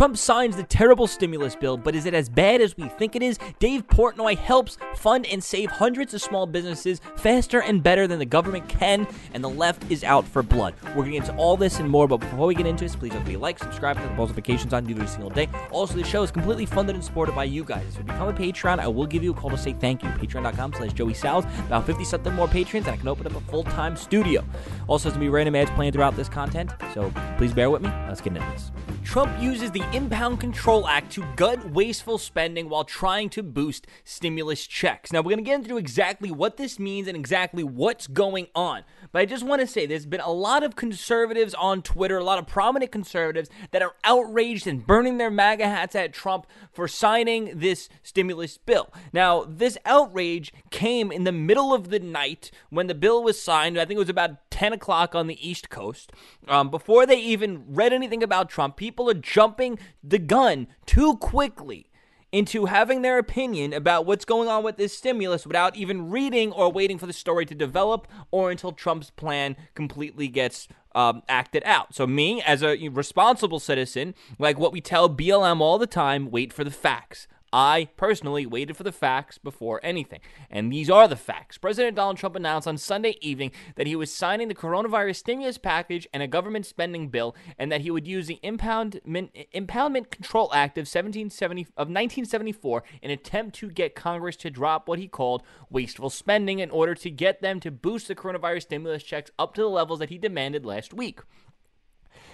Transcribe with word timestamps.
Trump 0.00 0.16
signs 0.16 0.56
the 0.56 0.62
terrible 0.62 1.06
stimulus 1.06 1.54
bill, 1.54 1.76
but 1.76 1.94
is 1.94 2.06
it 2.06 2.14
as 2.14 2.26
bad 2.26 2.62
as 2.62 2.74
we 2.74 2.88
think 2.88 3.14
it 3.14 3.22
is? 3.22 3.38
Dave 3.58 3.86
Portnoy 3.86 4.34
helps 4.34 4.78
fund 4.96 5.26
and 5.26 5.44
save 5.44 5.70
hundreds 5.70 6.14
of 6.14 6.22
small 6.22 6.46
businesses 6.46 7.02
faster 7.16 7.60
and 7.60 7.82
better 7.82 8.06
than 8.06 8.18
the 8.18 8.24
government 8.24 8.66
can, 8.66 9.06
and 9.34 9.44
the 9.44 9.50
left 9.50 9.90
is 9.90 10.02
out 10.02 10.26
for 10.26 10.42
blood. 10.42 10.72
We're 10.82 11.04
going 11.04 11.10
to 11.12 11.18
get 11.18 11.28
into 11.28 11.36
all 11.36 11.54
this 11.54 11.80
and 11.80 11.90
more, 11.90 12.08
but 12.08 12.16
before 12.16 12.46
we 12.46 12.54
get 12.54 12.64
into 12.64 12.84
this, 12.84 12.96
please 12.96 13.12
don't 13.12 13.20
forget 13.20 13.34
to 13.34 13.40
like, 13.40 13.58
subscribe, 13.58 13.98
and 13.98 14.08
the 14.08 14.14
notifications 14.14 14.72
on 14.72 14.90
every 14.90 15.06
single 15.06 15.28
day. 15.28 15.50
Also, 15.70 15.96
the 15.96 16.04
show 16.04 16.22
is 16.22 16.30
completely 16.30 16.64
funded 16.64 16.94
and 16.94 17.04
supported 17.04 17.34
by 17.34 17.44
you 17.44 17.62
guys. 17.62 17.84
If 17.88 17.98
you 17.98 18.04
become 18.04 18.28
a 18.28 18.32
Patreon, 18.32 18.78
I 18.78 18.88
will 18.88 19.06
give 19.06 19.22
you 19.22 19.32
a 19.32 19.34
call 19.34 19.50
to 19.50 19.58
say 19.58 19.74
thank 19.74 20.02
you. 20.02 20.08
Patreon.com 20.08 20.72
slash 20.78 20.94
Joey 20.94 21.12
Salads. 21.12 21.46
About 21.66 21.84
50 21.84 22.04
something 22.04 22.32
more 22.32 22.48
patrons, 22.48 22.86
and 22.86 22.94
I 22.94 22.96
can 22.96 23.08
open 23.08 23.26
up 23.26 23.36
a 23.36 23.40
full 23.50 23.64
time 23.64 23.96
studio. 23.96 24.46
Also, 24.88 25.10
there's 25.10 25.18
going 25.18 25.26
to 25.26 25.26
be 25.26 25.28
random 25.28 25.56
ads 25.56 25.70
playing 25.72 25.92
throughout 25.92 26.16
this 26.16 26.30
content, 26.30 26.70
so 26.94 27.12
please 27.36 27.52
bear 27.52 27.68
with 27.68 27.82
me. 27.82 27.90
Let's 28.08 28.22
get 28.22 28.34
into 28.34 28.48
this. 28.52 28.72
Trump 29.04 29.30
uses 29.42 29.70
the 29.70 29.82
Impound 29.92 30.38
Control 30.38 30.86
Act 30.86 31.10
to 31.14 31.24
gut 31.34 31.72
wasteful 31.72 32.16
spending 32.16 32.68
while 32.68 32.84
trying 32.84 33.28
to 33.30 33.42
boost 33.42 33.88
stimulus 34.04 34.64
checks. 34.64 35.10
Now, 35.12 35.20
we're 35.20 35.34
going 35.34 35.44
to 35.44 35.50
get 35.50 35.56
into 35.56 35.78
exactly 35.78 36.30
what 36.30 36.56
this 36.56 36.78
means 36.78 37.08
and 37.08 37.16
exactly 37.16 37.64
what's 37.64 38.06
going 38.06 38.46
on. 38.54 38.84
But 39.12 39.22
I 39.22 39.24
just 39.24 39.44
want 39.44 39.60
to 39.60 39.66
say 39.66 39.86
there's 39.86 40.06
been 40.06 40.20
a 40.20 40.30
lot 40.30 40.62
of 40.62 40.76
conservatives 40.76 41.54
on 41.54 41.82
Twitter, 41.82 42.18
a 42.18 42.24
lot 42.24 42.38
of 42.38 42.46
prominent 42.46 42.92
conservatives 42.92 43.50
that 43.72 43.82
are 43.82 43.94
outraged 44.04 44.66
and 44.66 44.86
burning 44.86 45.18
their 45.18 45.30
MAGA 45.30 45.66
hats 45.66 45.94
at 45.94 46.12
Trump 46.12 46.46
for 46.72 46.86
signing 46.86 47.58
this 47.58 47.88
stimulus 48.02 48.56
bill. 48.58 48.92
Now, 49.12 49.44
this 49.44 49.76
outrage 49.84 50.52
came 50.70 51.10
in 51.10 51.24
the 51.24 51.32
middle 51.32 51.74
of 51.74 51.90
the 51.90 51.98
night 51.98 52.50
when 52.70 52.86
the 52.86 52.94
bill 52.94 53.22
was 53.22 53.40
signed. 53.40 53.78
I 53.78 53.84
think 53.84 53.96
it 53.96 54.00
was 54.00 54.08
about 54.08 54.50
10 54.50 54.72
o'clock 54.72 55.14
on 55.14 55.26
the 55.26 55.48
East 55.48 55.70
Coast. 55.70 56.12
Um, 56.46 56.70
before 56.70 57.06
they 57.06 57.18
even 57.18 57.64
read 57.66 57.92
anything 57.92 58.22
about 58.22 58.48
Trump, 58.48 58.76
people 58.76 59.10
are 59.10 59.14
jumping 59.14 59.78
the 60.02 60.18
gun 60.18 60.68
too 60.86 61.16
quickly 61.16 61.89
into 62.32 62.66
having 62.66 63.02
their 63.02 63.18
opinion 63.18 63.72
about 63.72 64.06
what's 64.06 64.24
going 64.24 64.48
on 64.48 64.62
with 64.62 64.76
this 64.76 64.96
stimulus 64.96 65.46
without 65.46 65.76
even 65.76 66.10
reading 66.10 66.52
or 66.52 66.70
waiting 66.70 66.98
for 66.98 67.06
the 67.06 67.12
story 67.12 67.44
to 67.46 67.54
develop 67.54 68.06
or 68.30 68.50
until 68.50 68.72
Trump's 68.72 69.10
plan 69.10 69.56
completely 69.74 70.28
gets 70.28 70.68
um, 70.94 71.22
acted 71.28 71.62
out. 71.64 71.94
So, 71.94 72.06
me, 72.06 72.42
as 72.42 72.62
a 72.62 72.88
responsible 72.88 73.60
citizen, 73.60 74.14
like 74.38 74.58
what 74.58 74.72
we 74.72 74.80
tell 74.80 75.08
BLM 75.08 75.60
all 75.60 75.78
the 75.78 75.86
time, 75.86 76.30
wait 76.30 76.52
for 76.52 76.64
the 76.64 76.70
facts. 76.70 77.26
I 77.52 77.88
personally 77.96 78.46
waited 78.46 78.76
for 78.76 78.84
the 78.84 78.92
facts 78.92 79.38
before 79.38 79.80
anything. 79.82 80.20
And 80.50 80.72
these 80.72 80.88
are 80.88 81.08
the 81.08 81.16
facts. 81.16 81.58
President 81.58 81.96
Donald 81.96 82.16
Trump 82.16 82.36
announced 82.36 82.68
on 82.68 82.78
Sunday 82.78 83.16
evening 83.20 83.50
that 83.76 83.86
he 83.86 83.96
was 83.96 84.12
signing 84.12 84.48
the 84.48 84.54
coronavirus 84.54 85.16
stimulus 85.16 85.58
package 85.58 86.06
and 86.12 86.22
a 86.22 86.28
government 86.28 86.66
spending 86.66 87.08
bill, 87.08 87.34
and 87.58 87.72
that 87.72 87.80
he 87.80 87.90
would 87.90 88.06
use 88.06 88.26
the 88.26 88.38
Impoundment, 88.44 89.46
Impoundment 89.52 90.10
Control 90.10 90.52
Act 90.54 90.78
of, 90.78 90.82
1770, 90.82 91.62
of 91.76 91.88
1974 91.88 92.84
in 93.02 93.10
an 93.10 93.18
attempt 93.18 93.56
to 93.56 93.70
get 93.70 93.94
Congress 93.94 94.36
to 94.36 94.50
drop 94.50 94.88
what 94.88 94.98
he 94.98 95.08
called 95.08 95.42
wasteful 95.70 96.10
spending 96.10 96.60
in 96.60 96.70
order 96.70 96.94
to 96.94 97.10
get 97.10 97.40
them 97.40 97.58
to 97.60 97.70
boost 97.70 98.08
the 98.08 98.14
coronavirus 98.14 98.62
stimulus 98.62 99.02
checks 99.02 99.30
up 99.38 99.54
to 99.54 99.60
the 99.60 99.68
levels 99.68 99.98
that 99.98 100.10
he 100.10 100.18
demanded 100.18 100.64
last 100.64 100.94
week. 100.94 101.20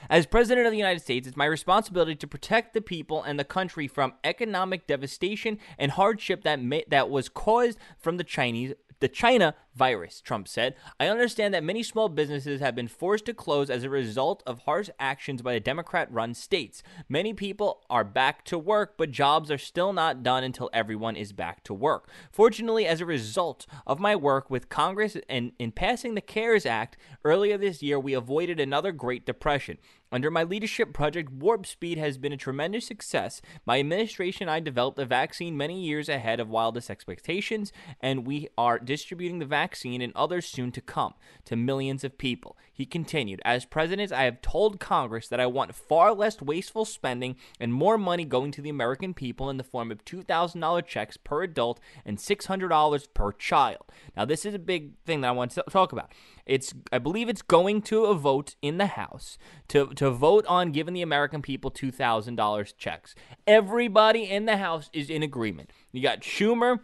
As 0.09 0.27
President 0.27 0.67
of 0.67 0.71
the 0.71 0.79
United 0.79 1.01
States, 1.01 1.27
it's 1.27 1.37
my 1.37 1.47
responsibility 1.47 2.15
to 2.17 2.27
protect 2.27 2.75
the 2.75 2.81
people 2.81 3.23
and 3.23 3.39
the 3.39 3.45
country 3.45 3.89
from 3.89 4.15
economic 4.23 4.87
devastation 4.87 5.59
and 5.79 5.93
hardship 5.93 6.45
that 6.45 6.61
may, 6.61 6.85
that 6.89 7.11
was 7.11 7.29
caused 7.29 7.79
from 7.99 8.17
the 8.17 8.25
Chinese 8.25 8.75
the 9.01 9.09
China 9.09 9.55
virus, 9.75 10.23
Trump 10.23 10.49
said. 10.49 10.75
I 10.99 11.09
understand 11.09 11.53
that 11.53 11.62
many 11.62 11.83
small 11.83 12.09
businesses 12.09 12.61
have 12.61 12.75
been 12.75 12.89
forced 12.89 13.27
to 13.27 13.34
close 13.34 13.69
as 13.69 13.84
a 13.84 13.91
result 13.91 14.43
of 14.47 14.61
harsh 14.61 14.89
actions 14.99 15.43
by 15.43 15.53
the 15.53 15.61
Democrat 15.61 16.11
run 16.11 16.33
states. 16.33 16.83
Many 17.09 17.34
people 17.34 17.84
are 17.91 18.05
back 18.05 18.45
to 18.47 18.59
work, 18.59 18.95
but 18.97 19.11
jobs 19.11 19.51
are 19.51 19.59
still 19.59 19.93
not 19.93 20.23
done 20.23 20.45
until 20.45 20.71
everyone 20.73 21.15
is 21.15 21.33
back 21.33 21.62
to 21.65 21.75
work. 21.75 22.09
Fortunately, 22.33 22.87
as 22.87 23.03
a 23.03 23.07
result 23.07 23.67
of 23.87 24.01
my 24.01 24.17
work 24.17 24.49
with 24.51 24.71
Congress 24.71 25.17
and 25.29 25.53
in 25.59 25.73
passing 25.73 26.15
the 26.15 26.23
CARES 26.23 26.65
Act 26.65 26.97
earlier 27.23 27.59
this 27.59 27.83
year, 27.83 28.00
we 28.00 28.15
avoided 28.15 28.59
another 28.59 28.93
Great 28.93 29.27
Depression. 29.27 29.77
Under 30.12 30.31
my 30.31 30.44
leadership, 30.44 30.93
Project 30.93 31.33
Warp 31.33 31.67
Speed 31.67 31.99
has 31.99 32.17
been 32.17 32.33
a 32.33 32.37
tremendous 32.37 32.87
success. 32.87 33.43
My 33.65 33.81
administration 33.81 34.44
and 34.44 34.50
I 34.50 34.61
developed 34.61 34.97
the 34.97 35.05
vaccine 35.05 35.56
many 35.56 35.83
years 35.83 36.09
ahead 36.09 36.39
of 36.39 36.49
wildest 36.49 36.91
expectations, 36.91 37.72
and 38.00 38.25
we 38.25 38.49
are 38.56 38.78
distributing 38.78 39.41
the 39.41 39.47
vaccine 39.47 40.00
and 40.00 40.12
others 40.15 40.47
soon 40.47 40.71
to 40.72 40.81
come 40.81 41.15
to 41.47 41.56
millions 41.56 42.05
of 42.05 42.19
people. 42.19 42.56
He 42.72 42.87
continued, 42.87 43.41
As 43.44 43.65
president, 43.65 44.12
I 44.12 44.22
have 44.22 44.43
told 44.43 44.78
Congress 44.78 45.27
that 45.27 45.41
I 45.41 45.47
want 45.47 45.75
far 45.75 46.15
less 46.15 46.41
wasteful 46.41 46.84
spending 46.84 47.34
and 47.59 47.75
more 47.75 47.99
money 47.99 48.25
going 48.25 48.53
to 48.53 48.62
the 48.62 48.71
American 48.71 49.12
people 49.12 49.50
in 49.50 49.56
the 49.56 49.65
form 49.65 49.91
of 49.91 50.05
$2,000 50.05 50.87
checks 50.87 51.17
per 51.17 51.43
adult 51.43 51.81
and 52.05 52.19
$600 52.19 53.09
per 53.12 53.33
child. 53.33 53.83
Now, 54.17 54.25
this 54.25 54.44
is 54.44 54.55
a 54.55 54.61
big 54.61 54.93
thing 55.05 55.23
that 55.23 55.28
I 55.28 55.33
want 55.33 55.50
to 55.53 55.65
talk 55.69 55.93
about. 55.93 56.12
It's 56.47 56.73
I 56.93 56.99
believe 56.99 57.29
it's 57.29 57.43
going 57.43 57.83
to 57.83 58.05
a 58.05 58.15
vote 58.15 58.55
in 58.62 58.79
the 58.79 58.87
House 58.87 59.37
to 59.69 59.89
to 59.95 60.11
vote 60.11 60.47
on 60.47 60.71
giving 60.73 60.95
the 60.95 61.03
American 61.03 61.43
people 61.43 61.71
two 61.71 61.91
thousand 61.91 62.37
dollars 62.37 62.73
checks. 62.73 63.15
Everybody 63.47 64.31
in 64.31 64.47
the 64.47 64.56
House 64.56 64.89
is 64.93 65.11
in 65.11 65.23
agreement. 65.23 65.71
You 65.93 66.03
got 66.03 66.21
Schumer, 66.21 66.81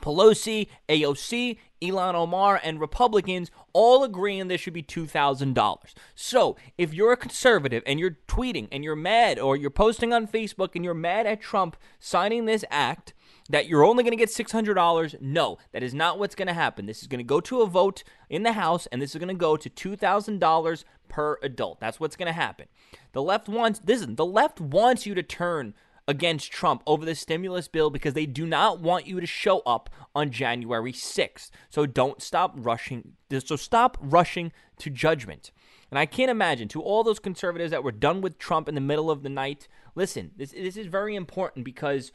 Pelosi, 0.00 0.68
AOC, 0.88 1.58
Ilhan 1.82 2.14
Omar, 2.14 2.60
and 2.62 2.80
Republicans 2.80 3.50
all 3.72 4.04
agreeing 4.04 4.48
there 4.48 4.58
should 4.58 4.72
be 4.72 4.82
$2,000. 4.82 5.78
So, 6.14 6.56
if 6.78 6.94
you're 6.94 7.12
a 7.12 7.16
conservative 7.16 7.82
and 7.86 7.98
you're 7.98 8.18
tweeting 8.28 8.68
and 8.70 8.84
you're 8.84 8.96
mad 8.96 9.38
or 9.38 9.56
you're 9.56 9.70
posting 9.70 10.12
on 10.12 10.26
Facebook 10.26 10.70
and 10.74 10.84
you're 10.84 10.94
mad 10.94 11.26
at 11.26 11.40
Trump 11.40 11.76
signing 11.98 12.44
this 12.44 12.64
act, 12.70 13.12
that 13.50 13.66
you're 13.66 13.84
only 13.84 14.02
going 14.02 14.12
to 14.12 14.16
get 14.16 14.28
$600. 14.28 15.20
No, 15.20 15.58
that 15.72 15.82
is 15.82 15.92
not 15.92 16.18
what's 16.18 16.34
going 16.34 16.48
to 16.48 16.54
happen. 16.54 16.86
This 16.86 17.02
is 17.02 17.08
going 17.08 17.18
to 17.18 17.24
go 17.24 17.40
to 17.40 17.62
a 17.62 17.66
vote 17.66 18.04
in 18.30 18.44
the 18.44 18.52
House, 18.52 18.86
and 18.86 19.02
this 19.02 19.14
is 19.14 19.18
going 19.18 19.28
to 19.28 19.34
go 19.34 19.56
to 19.56 19.68
$2,000 19.68 20.84
per 21.08 21.38
adult. 21.42 21.80
That's 21.80 22.00
what's 22.00 22.16
going 22.16 22.28
to 22.28 22.32
happen. 22.32 22.66
The 23.12 23.22
left 23.22 23.48
wants, 23.48 23.80
listen, 23.86 24.16
the 24.16 24.24
left 24.24 24.60
wants 24.60 25.06
you 25.06 25.14
to 25.14 25.22
turn 25.22 25.74
against 26.08 26.50
Trump 26.50 26.82
over 26.86 27.04
the 27.04 27.14
stimulus 27.14 27.68
bill 27.68 27.90
because 27.90 28.14
they 28.14 28.26
do 28.26 28.46
not 28.46 28.80
want 28.80 29.06
you 29.06 29.20
to 29.20 29.26
show 29.26 29.60
up 29.60 29.88
on 30.14 30.30
January 30.30 30.92
6th. 30.92 31.50
So 31.70 31.86
don't 31.86 32.20
stop 32.22 32.54
rushing. 32.56 33.12
So 33.44 33.56
stop 33.56 33.96
rushing 34.00 34.52
to 34.78 34.90
judgment. 34.90 35.52
And 35.90 35.98
I 35.98 36.06
can't 36.06 36.30
imagine 36.30 36.68
to 36.68 36.82
all 36.82 37.04
those 37.04 37.18
conservatives 37.18 37.70
that 37.70 37.84
were 37.84 37.92
done 37.92 38.20
with 38.22 38.38
Trump 38.38 38.68
in 38.68 38.74
the 38.74 38.80
middle 38.80 39.10
of 39.10 39.22
the 39.22 39.28
night. 39.28 39.68
Listen, 39.94 40.30
this 40.36 40.52
this 40.52 40.76
is 40.76 40.86
very 40.86 41.14
important 41.14 41.64
because 41.64 42.12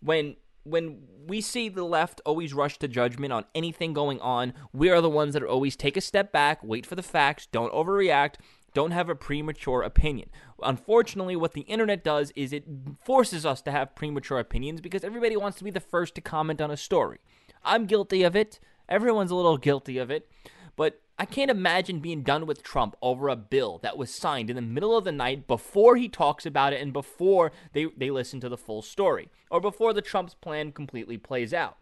when 0.00 0.36
when 0.64 1.02
we 1.26 1.40
see 1.40 1.68
the 1.68 1.84
left 1.84 2.20
always 2.26 2.52
rush 2.52 2.78
to 2.78 2.88
judgment 2.88 3.32
on 3.32 3.44
anything 3.54 3.92
going 3.92 4.20
on, 4.20 4.52
we 4.72 4.90
are 4.90 5.00
the 5.00 5.10
ones 5.10 5.34
that 5.34 5.42
are 5.42 5.48
always 5.48 5.76
take 5.76 5.96
a 5.96 6.00
step 6.00 6.32
back, 6.32 6.64
wait 6.64 6.86
for 6.86 6.94
the 6.94 7.02
facts, 7.02 7.46
don't 7.46 7.72
overreact, 7.72 8.34
don't 8.74 8.90
have 8.90 9.08
a 9.08 9.14
premature 9.14 9.82
opinion. 9.82 10.28
Unfortunately, 10.62 11.36
what 11.36 11.52
the 11.52 11.62
internet 11.62 12.04
does 12.04 12.32
is 12.36 12.52
it 12.52 12.64
forces 13.02 13.46
us 13.46 13.62
to 13.62 13.70
have 13.70 13.94
premature 13.94 14.38
opinions 14.38 14.80
because 14.80 15.04
everybody 15.04 15.36
wants 15.36 15.58
to 15.58 15.64
be 15.64 15.70
the 15.70 15.80
first 15.80 16.14
to 16.16 16.20
comment 16.20 16.60
on 16.60 16.70
a 16.70 16.76
story. 16.76 17.18
I'm 17.64 17.86
guilty 17.86 18.22
of 18.22 18.36
it. 18.36 18.60
Everyone's 18.88 19.30
a 19.30 19.36
little 19.36 19.56
guilty 19.56 19.96
of 19.96 20.10
it. 20.10 20.28
But 20.76 21.00
I 21.18 21.24
can't 21.24 21.50
imagine 21.50 22.00
being 22.00 22.22
done 22.22 22.46
with 22.46 22.64
Trump 22.64 22.96
over 23.00 23.28
a 23.28 23.36
bill 23.36 23.78
that 23.82 23.96
was 23.96 24.12
signed 24.12 24.50
in 24.50 24.56
the 24.56 24.62
middle 24.62 24.96
of 24.96 25.04
the 25.04 25.12
night 25.12 25.46
before 25.46 25.96
he 25.96 26.08
talks 26.08 26.44
about 26.44 26.72
it 26.72 26.82
and 26.82 26.92
before 26.92 27.52
they, 27.72 27.86
they 27.96 28.10
listen 28.10 28.40
to 28.40 28.48
the 28.48 28.58
full 28.58 28.82
story 28.82 29.30
or 29.50 29.60
before 29.60 29.92
the 29.92 30.02
Trump's 30.02 30.34
plan 30.34 30.72
completely 30.72 31.16
plays 31.16 31.54
out. 31.54 31.76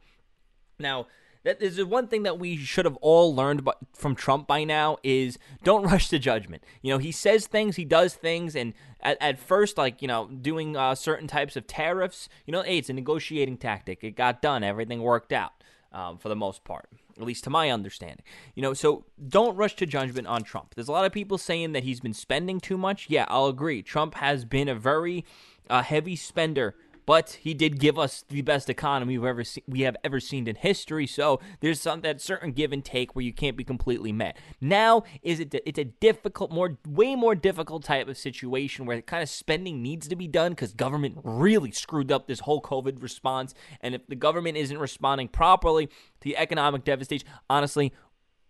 Now, 0.78 1.06
that 1.44 1.60
is 1.60 1.76
the 1.76 1.86
one 1.86 2.08
thing 2.08 2.22
that 2.22 2.38
we 2.38 2.56
should 2.56 2.84
have 2.84 2.96
all 2.96 3.34
learned 3.34 3.68
from 3.94 4.14
Trump 4.14 4.46
by 4.46 4.64
now 4.64 4.98
is 5.02 5.38
don't 5.62 5.82
rush 5.84 6.08
to 6.08 6.18
judgment. 6.18 6.62
You 6.82 6.92
know, 6.92 6.98
he 6.98 7.12
says 7.12 7.46
things, 7.46 7.76
he 7.76 7.84
does 7.84 8.14
things, 8.14 8.54
and 8.54 8.74
at, 9.00 9.18
at 9.20 9.38
first, 9.38 9.76
like, 9.76 10.02
you 10.02 10.08
know, 10.08 10.28
doing 10.28 10.76
uh, 10.76 10.94
certain 10.94 11.26
types 11.26 11.56
of 11.56 11.66
tariffs, 11.66 12.28
you 12.46 12.52
know, 12.52 12.62
hey, 12.62 12.78
it's 12.78 12.90
a 12.90 12.92
negotiating 12.92 13.58
tactic. 13.58 14.02
It 14.02 14.12
got 14.12 14.42
done, 14.42 14.62
everything 14.62 15.02
worked 15.02 15.32
out 15.32 15.52
um, 15.92 16.18
for 16.18 16.28
the 16.28 16.36
most 16.36 16.64
part 16.64 16.88
at 17.18 17.24
least 17.24 17.44
to 17.44 17.50
my 17.50 17.70
understanding. 17.70 18.24
You 18.54 18.62
know, 18.62 18.74
so 18.74 19.04
don't 19.28 19.56
rush 19.56 19.76
to 19.76 19.86
judgment 19.86 20.26
on 20.26 20.42
Trump. 20.42 20.74
There's 20.74 20.88
a 20.88 20.92
lot 20.92 21.04
of 21.04 21.12
people 21.12 21.38
saying 21.38 21.72
that 21.72 21.84
he's 21.84 22.00
been 22.00 22.14
spending 22.14 22.60
too 22.60 22.78
much. 22.78 23.06
Yeah, 23.08 23.26
I'll 23.28 23.46
agree. 23.46 23.82
Trump 23.82 24.14
has 24.14 24.44
been 24.44 24.68
a 24.68 24.74
very 24.74 25.24
uh, 25.68 25.82
heavy 25.82 26.16
spender 26.16 26.74
but 27.06 27.38
he 27.40 27.54
did 27.54 27.78
give 27.78 27.98
us 27.98 28.24
the 28.28 28.42
best 28.42 28.70
economy 28.70 29.18
we've 29.18 29.28
ever 29.28 29.44
we 29.66 29.80
have 29.82 29.96
ever 30.04 30.20
seen 30.20 30.46
in 30.46 30.56
history. 30.56 31.06
So 31.06 31.40
there's 31.60 31.80
some 31.80 32.00
that 32.02 32.20
certain 32.20 32.52
give 32.52 32.72
and 32.72 32.84
take 32.84 33.14
where 33.14 33.24
you 33.24 33.32
can't 33.32 33.56
be 33.56 33.64
completely 33.64 34.12
met. 34.12 34.36
Now 34.60 35.04
is 35.22 35.40
it 35.40 35.54
it's 35.66 35.78
a 35.78 35.84
difficult, 35.84 36.50
more 36.50 36.78
way 36.88 37.14
more 37.14 37.34
difficult 37.34 37.84
type 37.84 38.08
of 38.08 38.16
situation 38.16 38.86
where 38.86 39.00
kind 39.02 39.22
of 39.22 39.28
spending 39.28 39.82
needs 39.82 40.08
to 40.08 40.16
be 40.16 40.28
done 40.28 40.52
because 40.52 40.72
government 40.72 41.18
really 41.22 41.70
screwed 41.70 42.12
up 42.12 42.26
this 42.26 42.40
whole 42.40 42.62
COVID 42.62 43.02
response, 43.02 43.54
and 43.80 43.94
if 43.94 44.06
the 44.06 44.16
government 44.16 44.56
isn't 44.56 44.78
responding 44.78 45.28
properly 45.28 45.86
to 45.86 45.92
the 46.20 46.36
economic 46.36 46.84
devastation, 46.84 47.26
honestly, 47.50 47.92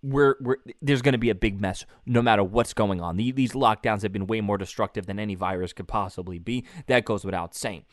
we're, 0.03 0.35
we're 0.41 0.57
there's 0.81 1.03
going 1.03 1.13
to 1.13 1.19
be 1.19 1.31
a 1.31 1.35
big 1.35 1.61
mess 1.61 1.85
no 2.07 2.23
matter 2.23 2.43
what's 2.43 2.75
going 2.75 3.01
on. 3.01 3.17
These 3.17 3.53
lockdowns 3.53 4.03
have 4.03 4.13
been 4.13 4.27
way 4.27 4.41
more 4.41 4.59
destructive 4.59 5.07
than 5.07 5.19
any 5.19 5.35
virus 5.35 5.73
could 5.73 5.89
possibly 5.89 6.39
be. 6.39 6.65
That 6.87 7.05
goes 7.05 7.25
without 7.25 7.55
saying. 7.55 7.85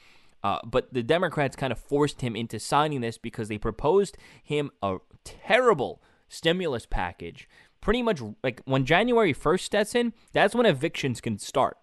Uh, 0.44 0.59
but 0.63 0.94
the 0.94 1.03
Democrats 1.03 1.56
kind 1.56 1.71
of 1.71 1.80
forced 1.80 2.21
him 2.21 2.36
into 2.36 2.59
signing 2.59 3.01
this 3.01 3.18
because 3.18 3.50
they 3.50 3.57
proposed 3.57 4.18
him 4.44 4.71
a 4.81 4.97
terrible 5.24 6.01
stimulus 6.27 6.86
package. 6.86 7.50
Pretty 7.81 8.01
much 8.01 8.21
like 8.44 8.62
when 8.65 8.86
January 8.86 9.33
1st 9.33 9.69
sets 9.69 9.95
in, 9.95 10.13
that's 10.33 10.56
when 10.56 10.65
evictions 10.65 11.21
can 11.21 11.38
start 11.39 11.77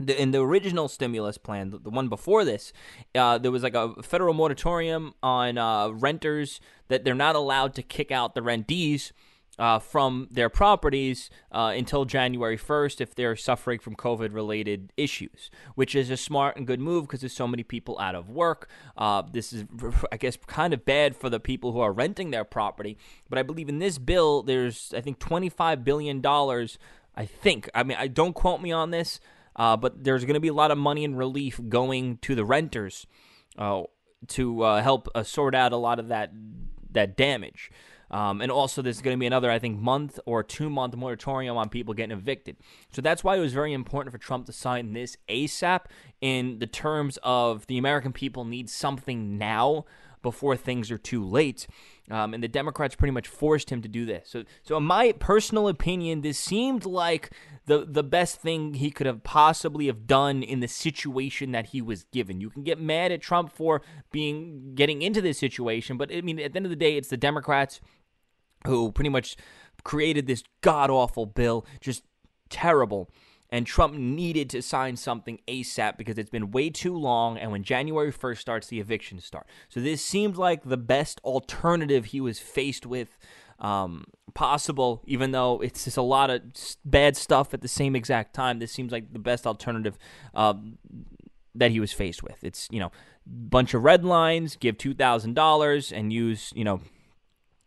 the, 0.00 0.20
in 0.20 0.30
the 0.30 0.40
original 0.40 0.88
stimulus 0.88 1.38
plan, 1.38 1.70
the, 1.70 1.78
the 1.78 1.90
one 1.90 2.08
before 2.08 2.44
this, 2.44 2.72
uh, 3.14 3.38
there 3.38 3.50
was 3.50 3.62
like 3.62 3.74
a 3.74 3.94
federal 4.02 4.34
moratorium 4.34 5.14
on 5.22 5.58
uh, 5.58 5.88
renters 5.88 6.60
that 6.88 7.04
they're 7.04 7.14
not 7.14 7.36
allowed 7.36 7.74
to 7.74 7.82
kick 7.82 8.10
out 8.10 8.34
the 8.34 8.42
rentees 8.42 9.12
uh, 9.60 9.78
from 9.78 10.26
their 10.30 10.48
properties 10.48 11.28
uh, 11.52 11.74
until 11.76 12.06
January 12.06 12.56
1st 12.56 13.02
if 13.02 13.14
they're 13.14 13.36
suffering 13.36 13.78
from 13.78 13.94
COVID 13.94 14.32
related 14.32 14.90
issues, 14.96 15.50
which 15.74 15.94
is 15.94 16.08
a 16.08 16.16
smart 16.16 16.56
and 16.56 16.66
good 16.66 16.80
move 16.80 17.04
because 17.04 17.20
there's 17.20 17.34
so 17.34 17.46
many 17.46 17.62
people 17.62 17.98
out 17.98 18.14
of 18.14 18.30
work. 18.30 18.70
Uh, 18.96 19.22
this 19.30 19.52
is, 19.52 19.66
I 20.10 20.16
guess, 20.16 20.38
kind 20.46 20.72
of 20.72 20.86
bad 20.86 21.14
for 21.14 21.28
the 21.28 21.38
people 21.38 21.72
who 21.72 21.80
are 21.80 21.92
renting 21.92 22.30
their 22.30 22.42
property. 22.44 22.96
But 23.28 23.38
I 23.38 23.42
believe 23.42 23.68
in 23.68 23.80
this 23.80 23.98
bill, 23.98 24.42
there's, 24.42 24.94
I 24.96 25.02
think, 25.02 25.18
$25 25.18 25.84
billion. 25.84 26.24
I 26.24 27.26
think. 27.26 27.68
I 27.74 27.82
mean, 27.82 27.98
I 28.00 28.06
don't 28.06 28.32
quote 28.32 28.62
me 28.62 28.72
on 28.72 28.90
this. 28.90 29.20
Uh, 29.56 29.76
but 29.76 30.04
there's 30.04 30.24
going 30.24 30.34
to 30.34 30.40
be 30.40 30.48
a 30.48 30.54
lot 30.54 30.70
of 30.70 30.78
money 30.78 31.04
and 31.04 31.18
relief 31.18 31.60
going 31.68 32.16
to 32.18 32.34
the 32.34 32.44
renters 32.44 33.06
uh, 33.58 33.82
to 34.28 34.62
uh, 34.62 34.80
help 34.80 35.08
sort 35.24 35.54
out 35.54 35.72
a 35.72 35.76
lot 35.76 35.98
of 35.98 36.08
that 36.08 36.32
that 36.92 37.16
damage. 37.16 37.70
Um, 38.10 38.40
and 38.40 38.50
also, 38.50 38.82
there's 38.82 39.00
going 39.00 39.16
to 39.16 39.20
be 39.20 39.26
another, 39.26 39.50
I 39.50 39.58
think, 39.58 39.78
month 39.78 40.18
or 40.26 40.42
two 40.42 40.68
month 40.68 40.96
moratorium 40.96 41.56
on 41.56 41.68
people 41.68 41.94
getting 41.94 42.16
evicted. 42.16 42.56
So 42.92 43.00
that's 43.00 43.22
why 43.22 43.36
it 43.36 43.40
was 43.40 43.52
very 43.52 43.72
important 43.72 44.12
for 44.12 44.18
Trump 44.18 44.46
to 44.46 44.52
sign 44.52 44.92
this 44.92 45.16
ASAP 45.28 45.82
in 46.20 46.58
the 46.58 46.66
terms 46.66 47.18
of 47.22 47.66
the 47.66 47.78
American 47.78 48.12
people 48.12 48.44
need 48.44 48.68
something 48.68 49.38
now 49.38 49.84
before 50.22 50.56
things 50.56 50.90
are 50.90 50.98
too 50.98 51.24
late. 51.24 51.66
Um, 52.10 52.34
and 52.34 52.42
the 52.42 52.48
Democrats 52.48 52.96
pretty 52.96 53.12
much 53.12 53.28
forced 53.28 53.70
him 53.70 53.82
to 53.82 53.88
do 53.88 54.04
this. 54.04 54.28
So, 54.28 54.44
so 54.62 54.76
in 54.76 54.82
my 54.82 55.12
personal 55.12 55.68
opinion, 55.68 56.22
this 56.22 56.38
seemed 56.38 56.84
like 56.84 57.30
the 57.66 57.86
the 57.88 58.02
best 58.02 58.40
thing 58.40 58.74
he 58.74 58.90
could 58.90 59.06
have 59.06 59.22
possibly 59.22 59.86
have 59.86 60.06
done 60.06 60.42
in 60.42 60.60
the 60.60 60.66
situation 60.66 61.52
that 61.52 61.66
he 61.66 61.80
was 61.80 62.04
given. 62.04 62.40
You 62.40 62.50
can 62.50 62.64
get 62.64 62.80
mad 62.80 63.12
at 63.12 63.22
Trump 63.22 63.52
for 63.52 63.80
being 64.10 64.74
getting 64.74 65.02
into 65.02 65.20
this 65.20 65.38
situation, 65.38 65.96
but 65.96 66.12
I 66.12 66.20
mean, 66.20 66.40
at 66.40 66.52
the 66.52 66.56
end 66.56 66.66
of 66.66 66.70
the 66.70 66.76
day, 66.76 66.96
it's 66.96 67.08
the 67.08 67.16
Democrats 67.16 67.80
who 68.66 68.92
pretty 68.92 69.10
much 69.10 69.36
created 69.84 70.26
this 70.26 70.42
god 70.60 70.90
awful 70.90 71.26
bill, 71.26 71.66
just 71.80 72.02
terrible 72.48 73.10
and 73.50 73.66
Trump 73.66 73.94
needed 73.94 74.48
to 74.50 74.62
sign 74.62 74.96
something 74.96 75.40
ASAP 75.48 75.96
because 75.96 76.18
it's 76.18 76.30
been 76.30 76.52
way 76.52 76.70
too 76.70 76.96
long. 76.96 77.36
And 77.36 77.50
when 77.50 77.64
January 77.64 78.12
1st 78.12 78.38
starts, 78.38 78.66
the 78.68 78.80
evictions 78.80 79.24
start. 79.24 79.46
So 79.68 79.80
this 79.80 80.04
seemed 80.04 80.36
like 80.36 80.62
the 80.64 80.76
best 80.76 81.20
alternative 81.24 82.06
he 82.06 82.20
was 82.20 82.38
faced 82.38 82.86
with 82.86 83.18
um, 83.58 84.04
possible, 84.34 85.02
even 85.04 85.32
though 85.32 85.60
it's 85.60 85.84
just 85.84 85.96
a 85.96 86.02
lot 86.02 86.30
of 86.30 86.42
bad 86.84 87.16
stuff 87.16 87.52
at 87.52 87.60
the 87.60 87.68
same 87.68 87.96
exact 87.96 88.34
time. 88.34 88.60
This 88.60 88.72
seems 88.72 88.92
like 88.92 89.12
the 89.12 89.18
best 89.18 89.46
alternative 89.46 89.98
um, 90.32 90.78
that 91.54 91.72
he 91.72 91.80
was 91.80 91.92
faced 91.92 92.22
with. 92.22 92.38
It's, 92.42 92.68
you 92.70 92.78
know, 92.78 92.92
bunch 93.26 93.74
of 93.74 93.82
red 93.82 94.04
lines, 94.04 94.54
give 94.56 94.78
$2,000 94.78 95.92
and 95.96 96.12
use, 96.12 96.52
you 96.54 96.64
know, 96.64 96.80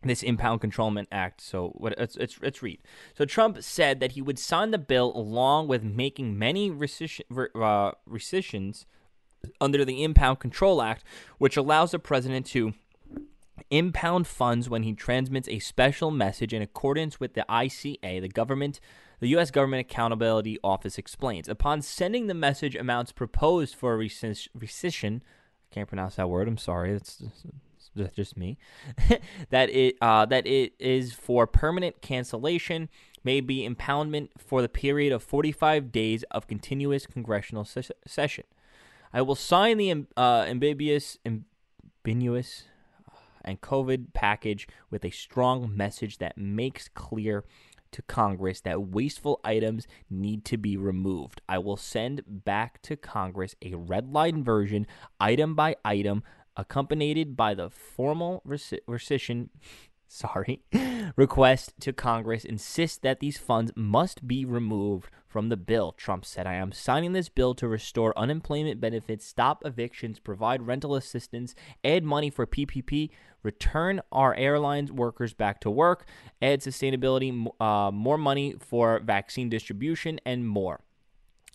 this 0.07 0.23
impound 0.23 0.61
controlment 0.61 1.07
act. 1.11 1.41
So 1.41 1.69
what 1.75 1.93
it's, 1.97 2.15
it's 2.17 2.37
it's 2.41 2.61
read. 2.61 2.79
So 3.17 3.25
Trump 3.25 3.61
said 3.63 3.99
that 3.99 4.13
he 4.13 4.21
would 4.21 4.39
sign 4.39 4.71
the 4.71 4.77
bill 4.77 5.11
along 5.15 5.67
with 5.67 5.83
making 5.83 6.37
many 6.37 6.69
rescission, 6.69 7.21
uh, 7.55 7.91
rescissions 8.05 8.85
under 9.59 9.83
the 9.83 10.03
Impound 10.03 10.39
Control 10.39 10.81
Act, 10.81 11.03
which 11.37 11.57
allows 11.57 11.91
the 11.91 11.99
president 11.99 12.45
to 12.47 12.73
impound 13.69 14.27
funds 14.27 14.69
when 14.69 14.83
he 14.83 14.93
transmits 14.93 15.47
a 15.47 15.59
special 15.59 16.11
message 16.11 16.53
in 16.53 16.61
accordance 16.61 17.19
with 17.19 17.33
the 17.33 17.45
ICA, 17.49 18.21
the 18.21 18.29
government 18.29 18.79
the 19.19 19.29
U.S. 19.29 19.51
Government 19.51 19.79
Accountability 19.79 20.59
Office 20.65 20.97
explains. 20.97 21.47
Upon 21.47 21.81
sending 21.81 22.27
the 22.27 22.33
message 22.33 22.75
amounts 22.75 23.13
proposed 23.13 23.73
for 23.73 23.93
a 23.93 23.97
rescission, 23.97 25.21
I 25.21 25.73
can't 25.73 25.87
pronounce 25.87 26.15
that 26.15 26.29
word. 26.29 26.49
I'm 26.49 26.57
sorry. 26.57 26.91
It's 26.91 27.23
that's 27.95 28.15
just 28.15 28.37
me, 28.37 28.57
that 29.49 29.69
it 29.69 29.95
uh, 30.01 30.25
that 30.25 30.47
it 30.47 30.73
is 30.79 31.13
for 31.13 31.47
permanent 31.47 32.01
cancellation, 32.01 32.89
may 33.23 33.41
be 33.41 33.67
impoundment 33.67 34.29
for 34.37 34.61
the 34.61 34.69
period 34.69 35.13
of 35.13 35.23
45 35.23 35.91
days 35.91 36.23
of 36.31 36.47
continuous 36.47 37.05
congressional 37.05 37.65
ses- 37.65 37.91
session. 38.05 38.43
I 39.13 39.21
will 39.21 39.35
sign 39.35 39.77
the 39.77 40.05
uh, 40.17 40.45
ambiguous, 40.47 41.17
ambiguous 41.25 42.63
uh, 43.07 43.17
and 43.45 43.61
COVID 43.61 44.13
package 44.13 44.67
with 44.89 45.05
a 45.05 45.11
strong 45.11 45.75
message 45.75 46.17
that 46.17 46.37
makes 46.37 46.87
clear 46.87 47.43
to 47.91 48.01
Congress 48.01 48.59
that 48.61 48.81
wasteful 48.81 49.39
items 49.43 49.87
need 50.09 50.43
to 50.45 50.57
be 50.57 50.75
removed. 50.75 51.41
I 51.47 51.59
will 51.59 51.77
send 51.77 52.23
back 52.25 52.81
to 52.81 52.97
Congress 52.97 53.55
a 53.61 53.75
red 53.75 54.11
line 54.11 54.43
version, 54.43 54.87
item 55.19 55.53
by 55.53 55.75
item, 55.85 56.23
accompanied 56.55 57.35
by 57.35 57.53
the 57.53 57.69
formal 57.69 58.41
rescission 58.47 59.49
sorry, 60.13 60.61
request 61.15 61.73
to 61.79 61.91
Congress 61.91 62.45
insist 62.45 63.01
that 63.01 63.19
these 63.19 63.39
funds 63.39 63.71
must 63.75 64.27
be 64.27 64.45
removed 64.45 65.09
from 65.27 65.49
the 65.49 65.57
bill. 65.57 65.91
Trump 65.93 66.23
said, 66.23 66.45
I 66.45 66.53
am 66.53 66.71
signing 66.71 67.13
this 67.13 67.29
bill 67.29 67.55
to 67.55 67.67
restore 67.67 68.17
unemployment 68.17 68.79
benefits, 68.79 69.25
stop 69.25 69.63
evictions, 69.65 70.19
provide 70.19 70.67
rental 70.67 70.93
assistance, 70.93 71.55
add 71.83 72.03
money 72.03 72.29
for 72.29 72.45
PPP, 72.45 73.09
return 73.41 74.01
our 74.11 74.35
airlines 74.35 74.91
workers 74.91 75.33
back 75.33 75.59
to 75.61 75.71
work, 75.71 76.05
add 76.43 76.61
sustainability, 76.61 77.47
uh, 77.59 77.89
more 77.89 78.19
money 78.19 78.53
for 78.59 78.99
vaccine 78.99 79.49
distribution, 79.49 80.19
and 80.25 80.47
more. 80.47 80.81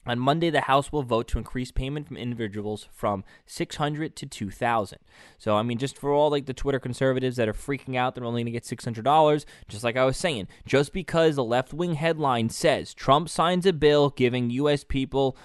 On 0.08 0.18
Monday, 0.18 0.48
the 0.48 0.62
House 0.62 0.90
will 0.90 1.02
vote 1.02 1.28
to 1.28 1.38
increase 1.38 1.70
payment 1.70 2.08
from 2.08 2.16
individuals 2.16 2.88
from 2.90 3.24
600 3.44 4.16
to 4.16 4.24
2,000. 4.24 4.98
So, 5.36 5.54
I 5.54 5.62
mean, 5.62 5.76
just 5.76 5.98
for 5.98 6.12
all 6.12 6.30
like 6.30 6.46
the 6.46 6.54
Twitter 6.54 6.80
conservatives 6.80 7.36
that 7.36 7.46
are 7.46 7.52
freaking 7.52 7.94
out, 7.94 8.14
they're 8.14 8.24
only 8.24 8.42
going 8.42 8.52
to 8.52 8.58
get 8.58 8.64
$600. 8.64 9.44
Just 9.68 9.84
like 9.84 9.98
I 9.98 10.06
was 10.06 10.16
saying, 10.16 10.48
just 10.64 10.94
because 10.94 11.36
the 11.36 11.44
left 11.44 11.74
wing 11.74 11.94
headline 11.94 12.48
says 12.48 12.94
Trump 12.94 13.28
signs 13.28 13.66
a 13.66 13.72
bill 13.74 14.08
giving 14.08 14.48
U.S. 14.48 14.82
people 14.82 15.36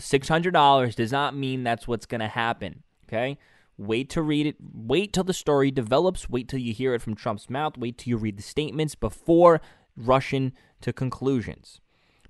$600 0.00 0.94
does 0.96 1.12
not 1.12 1.36
mean 1.36 1.62
that's 1.62 1.86
what's 1.86 2.06
going 2.06 2.20
to 2.20 2.28
happen. 2.28 2.82
Okay. 3.08 3.38
Wait 3.78 4.10
to 4.10 4.22
read 4.22 4.46
it. 4.46 4.56
Wait 4.60 5.12
till 5.12 5.24
the 5.24 5.32
story 5.32 5.70
develops. 5.70 6.28
Wait 6.28 6.48
till 6.48 6.58
you 6.58 6.74
hear 6.74 6.94
it 6.94 7.00
from 7.00 7.14
Trump's 7.14 7.48
mouth. 7.48 7.78
Wait 7.78 7.96
till 7.96 8.10
you 8.10 8.16
read 8.16 8.36
the 8.36 8.42
statements 8.42 8.96
before 8.96 9.60
rushing 9.96 10.52
to 10.80 10.92
conclusions. 10.92 11.80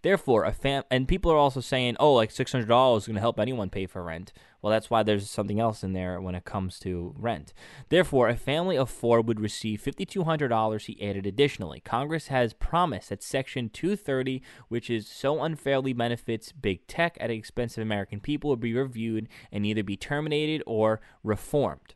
Therefore, 0.02 0.45
a 0.45 0.52
fam 0.52 0.85
and 0.90 1.07
people 1.07 1.30
are 1.30 1.37
also 1.37 1.61
saying, 1.61 1.97
"Oh, 2.00 2.14
like 2.14 2.30
six 2.30 2.52
hundred 2.52 2.69
dollars 2.69 3.02
is 3.02 3.07
going 3.09 3.14
to 3.16 3.21
help 3.21 3.38
anyone 3.38 3.71
pay 3.71 3.87
for 3.87 4.02
rent." 4.02 4.33
Well, 4.62 4.71
that's 4.71 4.90
why 4.90 5.02
there's 5.02 5.30
something 5.30 5.59
else 5.59 5.83
in 5.83 5.95
there 5.95 6.21
when 6.21 6.35
it 6.35 6.45
comes 6.45 6.78
to 6.80 7.14
rent. 7.16 7.54
Therefore, 7.88 8.28
a 8.28 8.37
family 8.37 8.76
of 8.76 8.90
four 8.90 9.23
would 9.23 9.40
receive 9.40 9.80
fifty-two 9.80 10.25
hundred 10.25 10.49
dollars. 10.49 10.87
He 10.87 11.00
added 11.02 11.26
additionally. 11.26 11.80
Congress 11.80 12.28
has 12.28 12.52
promised 12.52 13.09
that 13.09 13.23
Section 13.23 13.69
two 13.69 13.97
thirty, 13.97 14.42
which 14.69 14.90
is 14.90 15.07
so 15.09 15.42
unfairly 15.42 15.92
benefits 15.92 16.52
big 16.52 16.87
tech 16.87 17.16
at 17.21 17.28
the 17.28 17.35
expense 17.37 17.76
of 17.76 17.83
American 17.83 18.21
people, 18.21 18.50
will 18.50 18.57
be 18.57 18.75
reviewed 18.75 19.28
and 19.52 19.64
either 19.64 19.83
be 19.83 19.97
terminated 19.97 20.62
or 20.66 21.00
reformed. 21.23 21.95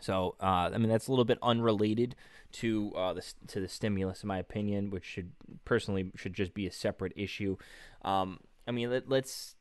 So, 0.00 0.36
uh, 0.40 0.70
I 0.72 0.78
mean, 0.78 0.88
that's 0.88 1.08
a 1.08 1.10
little 1.10 1.24
bit 1.24 1.38
unrelated 1.42 2.14
to 2.52 2.92
uh, 2.96 3.12
the 3.12 3.24
to 3.48 3.60
the 3.60 3.68
stimulus, 3.68 4.22
in 4.22 4.28
my 4.28 4.38
opinion, 4.38 4.90
which 4.90 5.04
should 5.04 5.32
personally 5.64 6.12
should 6.16 6.34
just 6.34 6.54
be 6.54 6.66
a 6.66 6.72
separate 6.72 7.12
issue. 7.16 7.56
Um, 8.02 8.40
I 8.66 8.70
mean, 8.70 8.90
let, 8.90 9.08
let's 9.08 9.56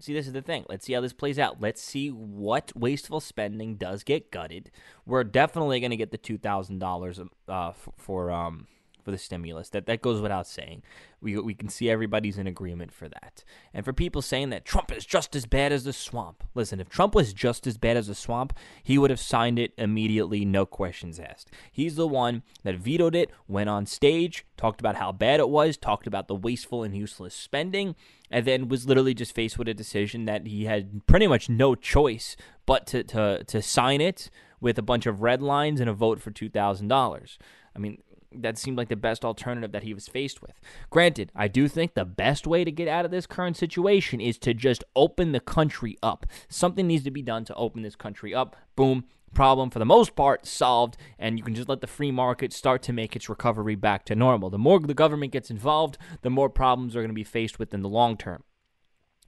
see. 0.00 0.12
This 0.12 0.26
is 0.26 0.32
the 0.32 0.42
thing. 0.42 0.64
Let's 0.68 0.86
see 0.86 0.92
how 0.92 1.00
this 1.00 1.12
plays 1.12 1.38
out. 1.38 1.60
Let's 1.60 1.82
see 1.82 2.08
what 2.10 2.72
wasteful 2.74 3.20
spending 3.20 3.76
does 3.76 4.02
get 4.02 4.30
gutted. 4.30 4.70
We're 5.04 5.24
definitely 5.24 5.80
going 5.80 5.90
to 5.90 5.96
get 5.96 6.10
the 6.10 6.18
two 6.18 6.38
thousand 6.38 6.82
uh, 6.82 6.86
dollars 6.86 7.20
for 7.96 8.30
um, 8.30 8.66
for 9.06 9.12
the 9.12 9.18
stimulus. 9.18 9.68
That 9.68 9.86
that 9.86 10.02
goes 10.02 10.20
without 10.20 10.48
saying. 10.48 10.82
We 11.20 11.38
we 11.38 11.54
can 11.54 11.68
see 11.68 11.88
everybody's 11.88 12.38
in 12.38 12.48
agreement 12.48 12.92
for 12.92 13.08
that. 13.08 13.44
And 13.72 13.84
for 13.84 13.92
people 13.92 14.20
saying 14.20 14.50
that 14.50 14.64
Trump 14.64 14.90
is 14.90 15.06
just 15.06 15.36
as 15.36 15.46
bad 15.46 15.70
as 15.70 15.84
the 15.84 15.92
swamp. 15.92 16.42
Listen, 16.56 16.80
if 16.80 16.88
Trump 16.88 17.14
was 17.14 17.32
just 17.32 17.68
as 17.68 17.78
bad 17.78 17.96
as 17.96 18.08
the 18.08 18.16
swamp, 18.16 18.52
he 18.82 18.98
would 18.98 19.10
have 19.10 19.20
signed 19.20 19.60
it 19.60 19.72
immediately, 19.78 20.44
no 20.44 20.66
questions 20.66 21.20
asked. 21.20 21.52
He's 21.70 21.94
the 21.94 22.08
one 22.08 22.42
that 22.64 22.78
vetoed 22.78 23.14
it, 23.14 23.30
went 23.46 23.70
on 23.70 23.86
stage, 23.86 24.44
talked 24.56 24.80
about 24.80 24.96
how 24.96 25.12
bad 25.12 25.38
it 25.38 25.48
was, 25.48 25.76
talked 25.76 26.08
about 26.08 26.26
the 26.26 26.34
wasteful 26.34 26.82
and 26.82 26.96
useless 26.96 27.32
spending, 27.32 27.94
and 28.28 28.44
then 28.44 28.66
was 28.66 28.88
literally 28.88 29.14
just 29.14 29.36
faced 29.36 29.56
with 29.56 29.68
a 29.68 29.74
decision 29.74 30.24
that 30.24 30.48
he 30.48 30.64
had 30.64 31.06
pretty 31.06 31.28
much 31.28 31.48
no 31.48 31.76
choice 31.76 32.36
but 32.66 32.88
to 32.88 33.04
to 33.04 33.44
to 33.44 33.62
sign 33.62 34.00
it 34.00 34.30
with 34.60 34.78
a 34.78 34.82
bunch 34.82 35.06
of 35.06 35.22
red 35.22 35.42
lines 35.42 35.80
and 35.80 35.88
a 35.88 35.92
vote 35.92 36.20
for 36.20 36.30
$2,000. 36.30 37.38
I 37.74 37.78
mean, 37.78 38.02
that 38.32 38.58
seemed 38.58 38.76
like 38.76 38.88
the 38.88 38.96
best 38.96 39.24
alternative 39.24 39.72
that 39.72 39.82
he 39.82 39.94
was 39.94 40.08
faced 40.08 40.42
with. 40.42 40.60
Granted, 40.90 41.30
I 41.34 41.48
do 41.48 41.68
think 41.68 41.94
the 41.94 42.04
best 42.04 42.46
way 42.46 42.64
to 42.64 42.70
get 42.70 42.88
out 42.88 43.04
of 43.04 43.10
this 43.10 43.26
current 43.26 43.56
situation 43.56 44.20
is 44.20 44.38
to 44.38 44.54
just 44.54 44.84
open 44.94 45.32
the 45.32 45.40
country 45.40 45.96
up. 46.02 46.26
Something 46.48 46.86
needs 46.86 47.04
to 47.04 47.10
be 47.10 47.22
done 47.22 47.44
to 47.46 47.54
open 47.54 47.82
this 47.82 47.96
country 47.96 48.34
up. 48.34 48.56
Boom, 48.74 49.04
problem 49.34 49.70
for 49.70 49.78
the 49.78 49.84
most 49.84 50.16
part 50.16 50.46
solved 50.46 50.96
and 51.18 51.38
you 51.38 51.44
can 51.44 51.54
just 51.54 51.68
let 51.68 51.80
the 51.80 51.86
free 51.86 52.10
market 52.10 52.52
start 52.52 52.82
to 52.82 52.92
make 52.92 53.14
its 53.14 53.28
recovery 53.28 53.74
back 53.74 54.04
to 54.06 54.14
normal. 54.14 54.50
The 54.50 54.58
more 54.58 54.80
the 54.80 54.94
government 54.94 55.32
gets 55.32 55.50
involved, 55.50 55.98
the 56.22 56.30
more 56.30 56.48
problems 56.48 56.96
are 56.96 57.00
going 57.00 57.10
to 57.10 57.14
be 57.14 57.24
faced 57.24 57.58
with 57.58 57.74
in 57.74 57.82
the 57.82 57.88
long 57.88 58.16
term. 58.16 58.42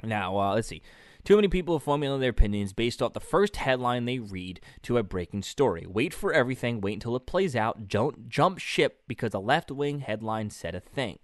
Now, 0.03 0.39
uh, 0.39 0.55
let's 0.55 0.69
see. 0.69 0.83
Too 1.29 1.37
many 1.37 1.49
people 1.49 1.79
formulate 1.79 2.21
their 2.21 2.31
opinions 2.31 2.73
based 2.73 3.03
off 3.03 3.13
the 3.13 3.21
first 3.21 3.57
headline 3.57 4.07
they 4.07 4.19
read 4.19 4.63
to 4.81 4.97
a 4.97 5.03
breaking 5.03 5.43
story. 5.43 5.85
Wait 5.87 6.15
for 6.15 6.33
everything, 6.33 6.81
wait 6.81 6.95
until 6.95 7.15
it 7.17 7.27
plays 7.27 7.55
out, 7.55 7.87
don't 7.87 8.31
jump 8.31 8.59
ship 8.59 9.03
because 9.07 9.35
a 9.35 9.39
left 9.39 9.71
wing 9.71 9.99
headline 9.99 10.49
said 10.49 10.75
a 10.75 10.81
thing. 10.81 11.19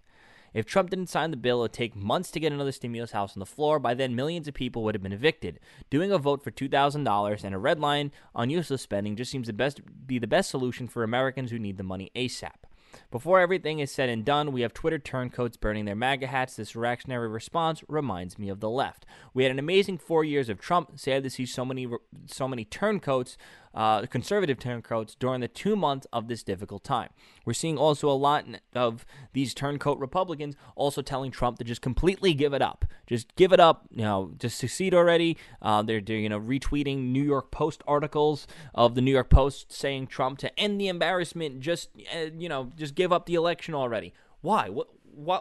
If 0.52 0.66
Trump 0.66 0.90
didn't 0.90 1.06
sign 1.06 1.30
the 1.30 1.38
bill, 1.38 1.60
it 1.60 1.62
would 1.62 1.72
take 1.72 1.96
months 1.96 2.30
to 2.32 2.38
get 2.40 2.52
another 2.52 2.70
stimulus 2.70 3.12
house 3.12 3.34
on 3.34 3.40
the 3.40 3.46
floor. 3.46 3.78
By 3.78 3.94
then, 3.94 4.14
millions 4.14 4.46
of 4.46 4.52
people 4.52 4.84
would 4.84 4.94
have 4.94 5.02
been 5.02 5.10
evicted. 5.10 5.58
Doing 5.88 6.12
a 6.12 6.18
vote 6.18 6.44
for 6.44 6.50
$2,000 6.50 7.42
and 7.42 7.54
a 7.54 7.58
red 7.58 7.80
line 7.80 8.12
on 8.34 8.50
useless 8.50 8.82
spending 8.82 9.16
just 9.16 9.30
seems 9.30 9.46
to 9.46 9.54
best, 9.54 9.80
be 10.06 10.18
the 10.18 10.26
best 10.26 10.50
solution 10.50 10.86
for 10.86 11.02
Americans 11.02 11.50
who 11.50 11.58
need 11.58 11.78
the 11.78 11.82
money 11.82 12.10
ASAP. 12.14 12.66
Before 13.10 13.40
everything 13.40 13.78
is 13.78 13.90
said 13.90 14.08
and 14.08 14.24
done, 14.24 14.52
we 14.52 14.62
have 14.62 14.74
Twitter 14.74 14.98
turncoats 14.98 15.56
burning 15.56 15.84
their 15.84 15.94
MAGA 15.94 16.26
hats. 16.26 16.56
This 16.56 16.76
reactionary 16.76 17.28
response 17.28 17.82
reminds 17.88 18.38
me 18.38 18.48
of 18.48 18.60
the 18.60 18.70
left. 18.70 19.06
We 19.32 19.42
had 19.44 19.52
an 19.52 19.58
amazing 19.58 19.98
four 19.98 20.24
years 20.24 20.48
of 20.48 20.60
Trump. 20.60 20.98
Sad 20.98 21.22
to 21.24 21.30
see 21.30 21.46
so 21.46 21.64
many 21.64 21.88
so 22.26 22.48
many 22.48 22.64
turncoats 22.64 23.36
uh, 23.74 24.06
conservative 24.06 24.58
turncoats 24.58 25.14
during 25.14 25.40
the 25.40 25.48
two 25.48 25.74
months 25.76 26.06
of 26.12 26.28
this 26.28 26.42
difficult 26.42 26.84
time. 26.84 27.10
We're 27.44 27.54
seeing 27.54 27.76
also 27.76 28.08
a 28.08 28.12
lot 28.12 28.44
of 28.74 29.04
these 29.32 29.52
turncoat 29.52 29.98
Republicans 29.98 30.54
also 30.76 31.02
telling 31.02 31.30
Trump 31.30 31.58
to 31.58 31.64
just 31.64 31.82
completely 31.82 32.34
give 32.34 32.54
it 32.54 32.62
up. 32.62 32.84
Just 33.06 33.34
give 33.36 33.52
it 33.52 33.60
up, 33.60 33.86
you 33.90 34.02
know, 34.02 34.32
just 34.38 34.58
succeed 34.58 34.94
already. 34.94 35.36
Uh, 35.60 35.82
they're, 35.82 36.00
they're, 36.00 36.16
you 36.16 36.28
know, 36.28 36.40
retweeting 36.40 37.12
New 37.12 37.22
York 37.22 37.50
Post 37.50 37.82
articles 37.86 38.46
of 38.74 38.94
the 38.94 39.00
New 39.00 39.12
York 39.12 39.30
Post 39.30 39.72
saying 39.72 40.06
Trump 40.06 40.38
to 40.38 40.58
end 40.58 40.80
the 40.80 40.88
embarrassment, 40.88 41.60
just, 41.60 41.90
uh, 42.14 42.26
you 42.38 42.48
know, 42.48 42.70
just 42.76 42.94
give 42.94 43.12
up 43.12 43.26
the 43.26 43.34
election 43.34 43.74
already. 43.74 44.14
Why? 44.40 44.68
What, 44.68 44.88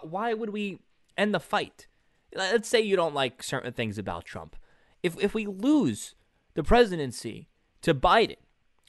why 0.10 0.34
would 0.34 0.50
we 0.50 0.80
end 1.18 1.34
the 1.34 1.40
fight? 1.40 1.88
Let's 2.36 2.68
say 2.68 2.82
you 2.82 2.96
don't 2.96 3.13
like 3.13 3.44
certain 3.44 3.74
things 3.74 3.98
about 3.98 4.25
Trump. 4.25 4.56
If, 5.04 5.22
if 5.22 5.34
we 5.34 5.46
lose 5.46 6.16
the 6.56 6.63
presidency, 6.63 7.48
to 7.84 7.94
Biden 7.94 8.38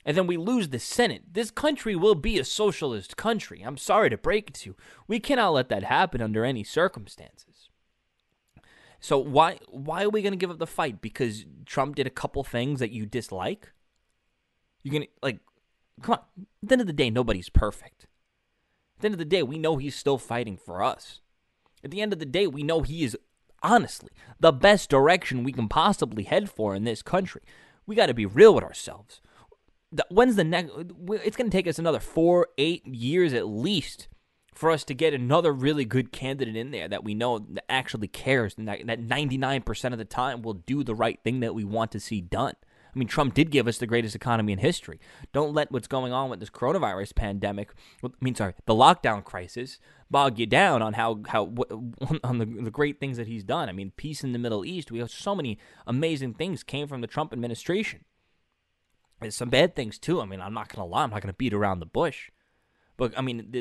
and 0.05 0.17
then 0.17 0.27
we 0.27 0.37
lose 0.37 0.69
the 0.69 0.79
Senate, 0.79 1.23
this 1.33 1.51
country 1.51 1.97
will 1.97 2.15
be 2.15 2.39
a 2.39 2.45
socialist 2.45 3.17
country. 3.17 3.63
I'm 3.63 3.79
sorry 3.79 4.11
to 4.11 4.19
break 4.19 4.51
it 4.51 4.55
to 4.55 4.71
you. 4.71 4.77
We 5.09 5.19
cannot 5.19 5.55
let 5.55 5.69
that 5.71 5.85
happen 5.85 6.21
under 6.21 6.45
any 6.45 6.63
circumstances. 6.63 7.71
So 9.01 9.19
why 9.19 9.59
why 9.69 10.05
are 10.05 10.11
we 10.11 10.23
going 10.23 10.33
to 10.33 10.39
give 10.39 10.51
up 10.51 10.59
the 10.59 10.67
fight 10.67 11.01
because 11.01 11.45
Trump 11.67 11.97
did 11.97 12.07
a 12.07 12.11
couple 12.11 12.43
things 12.45 12.81
that 12.81 12.91
you 12.91 13.07
dislike? 13.07 13.73
You're 14.83 14.93
going 14.93 15.03
to 15.03 15.09
like 15.23 15.41
come 16.03 16.15
on. 16.15 16.21
At 16.63 16.69
the 16.69 16.73
end 16.75 16.81
of 16.81 16.87
the 16.87 16.93
day, 16.93 17.11
nobody's 17.11 17.49
perfect. 17.49 18.07
At 18.97 19.01
the 19.03 19.07
end 19.07 19.15
of 19.15 19.19
the 19.19 19.25
day, 19.25 19.43
we 19.43 19.59
know 19.59 19.77
he's 19.77 19.97
still 19.97 20.19
fighting 20.19 20.57
for 20.57 20.83
us. 20.83 21.21
At 21.83 21.91
the 21.91 22.01
end 22.01 22.13
of 22.13 22.19
the 22.19 22.25
day, 22.25 22.47
we 22.47 22.63
know 22.63 22.81
he 22.81 23.05
is 23.05 23.17
honestly 23.63 24.11
the 24.41 24.53
best 24.53 24.91
direction 24.91 25.45
we 25.45 25.53
can 25.53 25.69
possibly 25.69 26.25
head 26.25 26.51
for 26.51 26.75
in 26.75 26.85
this 26.85 27.03
country 27.03 27.41
we 27.87 27.95
got 27.95 28.07
to 28.07 28.15
be 28.15 28.27
real 28.27 28.55
with 28.55 28.65
ourselves. 28.65 29.21
When's 30.11 30.37
the 30.37 30.45
next? 30.45 30.73
It's 30.77 31.37
going 31.37 31.51
to 31.51 31.57
take 31.57 31.69
us 31.69 31.79
another 31.79 32.01
four, 32.01 32.49
eight 32.59 32.85
years 32.87 33.33
at 33.33 33.47
least 33.47 34.09
for 34.55 34.71
us 34.71 34.85
to 34.85 34.95
get 34.95 35.15
another 35.15 35.53
really 35.53 35.85
good 35.85 36.13
candidate 36.13 36.57
in 36.57 36.71
there 36.71 36.89
that 36.89 37.05
we 37.05 37.15
know 37.15 37.41
that 37.41 37.65
actually 37.69 38.09
cares 38.09 38.55
and 38.57 38.69
that, 38.69 38.87
that 38.87 39.01
99% 39.01 39.93
of 39.93 39.99
the 39.99 40.05
time 40.05 40.43
will 40.43 40.55
do 40.55 40.85
the 40.85 40.95
right 40.95 41.19
thing 41.23 41.41
that 41.41 41.55
we 41.55 41.65
want 41.65 41.91
to 41.93 42.01
see 42.01 42.21
done. 42.21 42.55
I 42.95 42.99
mean, 42.99 43.09
Trump 43.09 43.35
did 43.35 43.51
give 43.51 43.67
us 43.67 43.79
the 43.79 43.87
greatest 43.87 44.15
economy 44.15 44.53
in 44.53 44.59
history. 44.59 45.01
Don't 45.33 45.53
let 45.53 45.73
what's 45.73 45.89
going 45.89 46.13
on 46.13 46.31
with 46.31 46.41
this 46.41 46.51
coronavirus 46.51 47.15
pandemic, 47.15 47.73
I 48.05 48.09
mean, 48.21 48.35
sorry, 48.35 48.55
the 48.67 48.75
lockdown 48.75 49.25
crisis, 49.25 49.81
bog 50.11 50.39
you 50.39 50.47
down 50.47 50.81
on 50.81 50.95
how 50.95 51.21
how 51.27 51.53
on 52.25 52.39
the, 52.39 52.45
the 52.45 52.71
great 52.71 53.01
things 53.01 53.17
that 53.17 53.27
he's 53.27 53.43
done. 53.43 53.69
I 53.69 53.73
mean, 53.73 53.93
peace 53.97 54.23
in 54.23 54.33
the 54.33 54.39
Middle 54.39 54.65
East. 54.65 54.93
We 54.93 55.01
have 55.01 55.11
so 55.11 55.35
many 55.35 55.59
amazing 55.87 56.35
things 56.35 56.63
came 56.63 56.87
from 56.87 57.01
the 57.01 57.07
Trump 57.07 57.33
administration. 57.33 58.05
There's 59.21 59.37
some 59.37 59.51
bad 59.51 59.75
things 59.75 59.99
too. 59.99 60.21
I 60.21 60.27
mean, 60.27 60.41
I'm 60.41 60.55
not 60.55 60.69
gonna 60.69 60.87
lie. 60.87 61.03
I'm 61.03 61.11
not 61.11 61.23
gonna 61.23 61.33
beat 61.33 61.55
around 61.55 61.81
the 61.81 61.87
bush. 61.87 62.31
But 62.97 63.13
I 63.19 63.23
mean, 63.23 63.53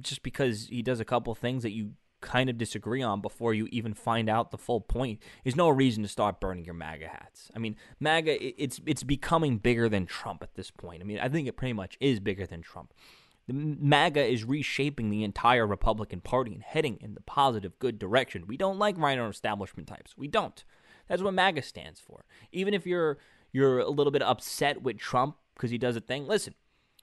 just 0.00 0.22
because 0.22 0.68
he 0.68 0.80
does 0.80 1.00
a 1.00 1.04
couple 1.04 1.34
things 1.34 1.62
that 1.62 1.72
you 1.72 1.92
kind 2.20 2.50
of 2.50 2.58
disagree 2.58 3.02
on 3.02 3.20
before 3.20 3.54
you 3.54 3.68
even 3.70 3.94
find 3.94 4.28
out 4.28 4.50
the 4.50 4.58
full 4.58 4.80
point 4.80 5.20
is 5.44 5.56
no 5.56 5.68
reason 5.68 6.02
to 6.02 6.08
start 6.08 6.40
burning 6.40 6.64
your 6.64 6.74
MAGA 6.74 7.08
hats. 7.08 7.50
I 7.54 7.58
mean, 7.58 7.76
MAGA 8.00 8.62
it's 8.62 8.80
it's 8.86 9.02
becoming 9.02 9.58
bigger 9.58 9.88
than 9.88 10.06
Trump 10.06 10.42
at 10.42 10.54
this 10.54 10.70
point. 10.70 11.02
I 11.02 11.04
mean, 11.04 11.18
I 11.18 11.28
think 11.28 11.48
it 11.48 11.56
pretty 11.56 11.72
much 11.72 11.96
is 12.00 12.20
bigger 12.20 12.46
than 12.46 12.62
Trump. 12.62 12.92
The 13.46 13.54
MAGA 13.54 14.24
is 14.24 14.44
reshaping 14.44 15.08
the 15.08 15.24
entire 15.24 15.66
Republican 15.66 16.20
Party 16.20 16.52
and 16.52 16.62
heading 16.62 16.98
in 17.00 17.14
the 17.14 17.22
positive, 17.22 17.78
good 17.78 17.98
direction. 17.98 18.46
We 18.46 18.58
don't 18.58 18.78
like 18.78 18.98
RINO 18.98 19.28
establishment 19.28 19.88
types. 19.88 20.14
We 20.18 20.28
don't. 20.28 20.62
That's 21.08 21.22
what 21.22 21.32
MAGA 21.32 21.62
stands 21.62 21.98
for. 21.98 22.26
Even 22.52 22.74
if 22.74 22.86
you're 22.86 23.18
you're 23.52 23.78
a 23.78 23.88
little 23.88 24.10
bit 24.10 24.22
upset 24.22 24.82
with 24.82 24.98
Trump 24.98 25.36
because 25.54 25.70
he 25.70 25.78
does 25.78 25.96
a 25.96 26.00
thing, 26.00 26.26
listen. 26.26 26.54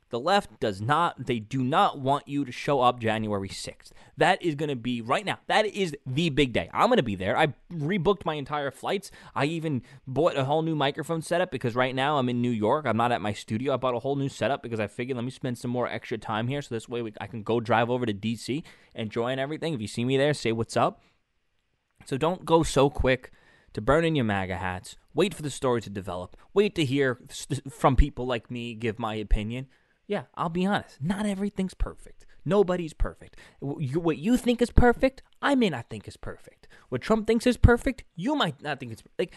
The 0.09 0.19
left 0.19 0.59
does 0.59 0.81
not, 0.81 1.25
they 1.25 1.39
do 1.39 1.63
not 1.63 2.00
want 2.00 2.27
you 2.27 2.45
to 2.45 2.51
show 2.51 2.81
up 2.81 3.00
January 3.00 3.50
6th. 3.50 3.91
That 4.17 4.41
is 4.41 4.55
going 4.55 4.69
to 4.69 4.75
be, 4.75 5.01
right 5.01 5.25
now, 5.25 5.39
that 5.47 5.65
is 5.65 5.95
the 6.05 6.29
big 6.29 6.53
day. 6.53 6.69
I'm 6.74 6.88
going 6.88 6.97
to 6.97 7.03
be 7.03 7.15
there. 7.15 7.35
I 7.35 7.53
rebooked 7.74 8.24
my 8.24 8.35
entire 8.35 8.69
flights. 8.69 9.09
I 9.33 9.45
even 9.45 9.81
bought 10.05 10.38
a 10.38 10.45
whole 10.45 10.62
new 10.62 10.75
microphone 10.75 11.21
setup 11.21 11.51
because 11.51 11.75
right 11.75 11.95
now 11.95 12.17
I'm 12.17 12.29
in 12.29 12.41
New 12.41 12.51
York. 12.51 12.85
I'm 12.85 12.97
not 12.97 13.12
at 13.12 13.21
my 13.21 13.33
studio. 13.33 13.74
I 13.74 13.77
bought 13.77 13.95
a 13.95 14.00
whole 14.00 14.15
new 14.15 14.29
setup 14.29 14.62
because 14.62 14.79
I 14.79 14.88
figured 14.88 15.17
let 15.17 15.25
me 15.25 15.31
spend 15.31 15.57
some 15.57 15.71
more 15.71 15.88
extra 15.88 16.17
time 16.17 16.47
here 16.47 16.62
so 16.62 16.75
this 16.75 16.88
way 16.88 17.01
we, 17.01 17.13
I 17.19 17.27
can 17.27 17.41
go 17.41 17.59
drive 17.59 17.89
over 17.89 18.05
to 18.05 18.13
DC 18.13 18.63
and 18.93 19.09
join 19.09 19.39
everything. 19.39 19.74
If 19.74 19.81
you 19.81 19.88
see 19.88 20.05
me 20.05 20.17
there, 20.17 20.33
say 20.33 20.51
what's 20.51 20.77
up. 20.77 21.01
So 22.05 22.17
don't 22.17 22.45
go 22.45 22.62
so 22.62 22.89
quick 22.91 23.31
to 23.74 23.81
burn 23.81 24.05
in 24.05 24.15
your 24.15 24.25
MAGA 24.25 24.57
hats. 24.57 24.95
Wait 25.13 25.33
for 25.33 25.41
the 25.41 25.50
story 25.50 25.81
to 25.81 25.89
develop. 25.89 26.38
Wait 26.53 26.75
to 26.75 26.85
hear 26.85 27.19
from 27.69 27.95
people 27.95 28.27
like 28.27 28.51
me 28.51 28.75
give 28.75 29.00
my 29.00 29.15
opinion. 29.15 29.67
Yeah, 30.07 30.24
I'll 30.35 30.50
be 30.50 30.65
honest. 30.65 31.01
Not 31.01 31.25
everything's 31.25 31.74
perfect. 31.74 32.25
Nobody's 32.45 32.93
perfect. 32.93 33.38
What 33.59 34.17
you 34.17 34.38
think 34.38 34.62
is 34.62 34.69
perfect, 34.69 35.24
I 35.41 35.55
may 35.55 35.69
not 35.69 35.89
think 35.89 36.07
is 36.07 36.17
perfect. 36.17 36.67
What 36.89 37.01
Trump 37.01 37.25
thinks 37.25 37.47
is 37.47 37.57
perfect, 37.57 38.03
you 38.15 38.35
might 38.35 38.62
not 38.62 38.79
think 38.79 38.91
it's 38.91 39.03
like 39.17 39.33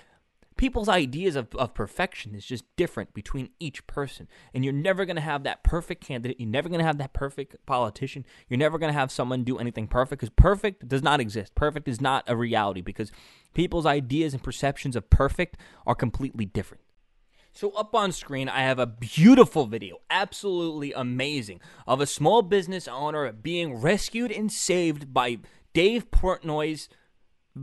people's 0.59 0.89
ideas 0.89 1.37
of, 1.37 1.55
of 1.55 1.73
perfection 1.73 2.35
is 2.35 2.45
just 2.45 2.65
different 2.77 3.15
between 3.15 3.49
each 3.59 3.87
person. 3.87 4.29
And 4.53 4.63
you're 4.63 4.75
never 4.75 5.07
going 5.07 5.17
to 5.17 5.23
have 5.23 5.45
that 5.45 5.65
perfect 5.65 6.05
candidate. 6.05 6.39
You're 6.39 6.51
never 6.51 6.69
going 6.69 6.81
to 6.81 6.85
have 6.85 6.99
that 6.99 7.15
perfect 7.15 7.57
politician. 7.65 8.27
You're 8.49 8.59
never 8.59 8.77
going 8.77 8.93
to 8.93 8.99
have 8.99 9.11
someone 9.11 9.45
do 9.45 9.59
anything 9.59 9.87
perfect 9.87 10.21
because 10.21 10.35
perfect 10.37 10.87
does 10.87 11.03
not 11.03 11.21
exist. 11.21 11.55
Perfect 11.55 11.89
is 11.89 12.01
not 12.01 12.25
a 12.27 12.37
reality 12.37 12.83
because 12.83 13.11
people's 13.55 13.87
ideas 13.87 14.35
and 14.35 14.43
perceptions 14.43 14.97
of 14.97 15.09
perfect 15.09 15.57
are 15.87 15.95
completely 15.95 16.45
different. 16.45 16.83
So, 17.59 17.73
up 17.73 17.93
on 17.93 18.13
screen, 18.13 18.49
I 18.49 18.61
have 18.61 18.79
a 18.79 18.87
beautiful 18.87 19.67
video, 19.67 19.97
absolutely 20.11 20.93
amazing, 20.93 21.61
of 21.89 22.01
a 22.01 22.07
small 22.07 22.41
business 22.41 22.87
owner 22.87 23.33
being 23.33 23.75
rescued 23.75 24.31
and 24.31 24.53
saved 24.53 25.13
by 25.13 25.39
Dave 25.73 26.09
Portnoy's 26.13 26.89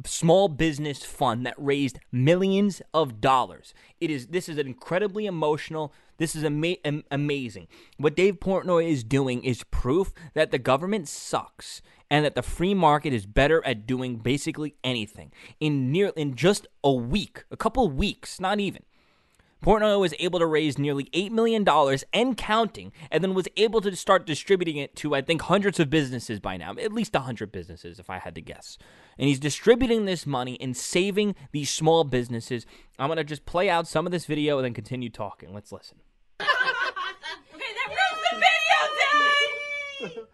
small 0.06 0.50
business 0.50 1.06
fund 1.06 1.46
that 1.46 1.54
raised 1.58 2.00
millions 2.12 2.82
of 2.94 3.22
dollars. 3.22 3.74
It 4.02 4.12
is 4.12 4.28
this 4.28 4.50
is 4.50 4.58
an 4.58 4.68
incredibly 4.68 5.28
emotional. 5.28 5.94
This 6.18 6.36
is 6.36 6.44
ama- 6.44 7.04
amazing. 7.10 7.70
What 7.96 8.18
Dave 8.18 8.42
Portnoy 8.42 8.90
is 8.90 9.02
doing 9.06 9.46
is 9.46 9.64
proof 9.64 10.12
that 10.34 10.52
the 10.52 10.60
government 10.60 11.08
sucks 11.08 11.82
and 12.12 12.26
that 12.26 12.36
the 12.36 12.44
free 12.44 12.74
market 12.74 13.14
is 13.14 13.26
better 13.26 13.66
at 13.66 13.88
doing 13.88 14.18
basically 14.18 14.76
anything. 14.84 15.32
In 15.62 15.94
near 15.94 16.12
in 16.18 16.36
just 16.36 16.68
a 16.84 16.92
week, 16.92 17.46
a 17.50 17.56
couple 17.56 17.88
weeks, 17.88 18.42
not 18.42 18.60
even. 18.60 18.84
Portnoy 19.66 20.00
was 20.00 20.14
able 20.20 20.38
to 20.38 20.46
raise 20.46 20.78
nearly 20.78 21.06
$8 21.06 21.32
million 21.32 21.68
and 22.14 22.38
counting, 22.38 22.92
and 23.10 23.24
then 23.24 23.34
was 23.34 23.48
able 23.58 23.82
to 23.82 23.96
start 23.96 24.28
distributing 24.28 24.78
it 24.78 24.96
to, 24.98 25.16
I 25.16 25.22
think, 25.22 25.42
hundreds 25.42 25.80
of 25.80 25.90
businesses 25.90 26.40
by 26.40 26.56
now, 26.56 26.76
at 26.80 26.94
least 26.94 27.16
100 27.16 27.52
businesses, 27.52 27.98
if 27.98 28.08
I 28.08 28.20
had 28.20 28.36
to 28.36 28.42
guess. 28.42 28.78
And 29.18 29.28
he's 29.28 29.40
distributing 29.40 30.06
this 30.06 30.28
money 30.28 30.56
and 30.62 30.78
saving 30.78 31.34
these 31.52 31.72
small 31.72 32.04
businesses. 32.04 32.68
I'm 33.00 33.08
going 33.08 33.18
to 33.18 33.24
just 33.24 33.48
play 33.48 33.68
out 33.68 33.88
some 33.88 34.06
of 34.06 34.12
this 34.12 34.28
video 34.28 34.60
and 34.60 34.66
then 34.66 34.76
continue 34.76 35.10
talking. 35.10 35.52
Let's 35.52 35.72
listen. 35.72 35.98
okay, 36.42 36.48
that 37.58 37.88
ruins 37.90 38.22
the 38.30 38.36
video, 38.38 40.16
Dad! 40.20 40.28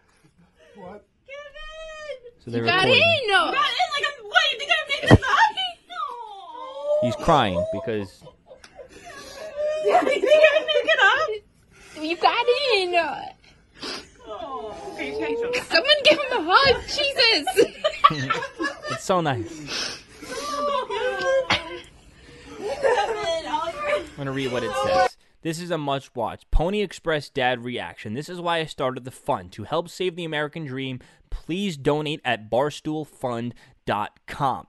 what? 0.76 1.06
So 2.44 2.50
they're 2.50 2.60
you 2.60 2.66
got 2.66 2.84
recording. 2.84 3.02
in! 3.02 3.28
No. 3.28 3.46
You 3.46 3.52
got 3.52 3.70
in 3.70 3.88
like 3.94 4.04
I'm, 4.08 4.24
what, 4.26 4.52
you 4.52 4.58
think 4.58 4.70
I'm 4.72 4.88
making 4.90 5.08
this 5.08 5.26
up? 5.26 5.38
No. 5.88 7.06
He's 7.06 7.16
crying 7.16 7.64
because 7.72 8.22
you 9.84 10.00
think 10.00 10.24
I 10.24 10.26
make 10.60 10.84
it 10.84 11.00
up? 11.02 11.28
You 12.02 12.16
got 12.16 12.46
in. 12.74 12.94
Oh, 14.26 14.74
can 14.96 15.06
you 15.06 15.14
change 15.18 15.40
them? 15.40 15.52
Someone 15.68 16.00
give 16.04 16.18
him 16.18 16.32
a 16.32 16.34
hug. 16.48 16.76
Jesus. 16.86 17.46
It's 18.90 19.04
so 19.04 19.20
nice. 19.22 19.48
I'm 22.60 24.04
gonna 24.16 24.32
read 24.32 24.52
what 24.52 24.62
it 24.62 24.70
says. 24.84 25.16
This 25.40 25.58
is 25.60 25.70
a 25.70 25.78
must 25.78 26.14
watch. 26.14 26.42
Pony 26.50 26.82
Express 26.82 27.28
dad 27.30 27.64
reaction. 27.64 28.14
This 28.14 28.28
is 28.28 28.40
why 28.40 28.58
I 28.58 28.66
started 28.66 29.04
the 29.04 29.10
fund 29.10 29.50
to 29.52 29.64
help 29.64 29.88
save 29.88 30.14
the 30.14 30.24
American 30.24 30.64
dream. 30.66 31.00
Please 31.30 31.76
donate 31.76 32.20
at 32.24 32.48
barstoolfund.com. 32.50 34.66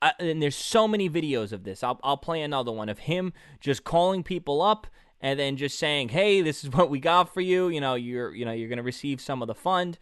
Uh, 0.00 0.12
and 0.20 0.40
there's 0.40 0.54
so 0.56 0.86
many 0.86 1.10
videos 1.10 1.52
of 1.52 1.64
this. 1.64 1.82
I'll, 1.82 1.98
I'll 2.04 2.16
play 2.16 2.42
another 2.42 2.70
one 2.70 2.88
of 2.88 3.00
him 3.00 3.32
just 3.60 3.82
calling 3.84 4.22
people 4.22 4.62
up 4.62 4.86
and 5.20 5.38
then 5.38 5.56
just 5.56 5.78
saying, 5.78 6.10
"Hey, 6.10 6.40
this 6.40 6.62
is 6.62 6.70
what 6.74 6.90
we 6.90 7.00
got 7.00 7.32
for 7.34 7.40
you. 7.40 7.68
You 7.68 7.80
know, 7.80 7.94
you're 7.94 8.34
you 8.34 8.44
know 8.44 8.52
you're 8.52 8.68
gonna 8.68 8.82
receive 8.82 9.20
some 9.20 9.42
of 9.42 9.48
the 9.48 9.54
fund." 9.54 9.98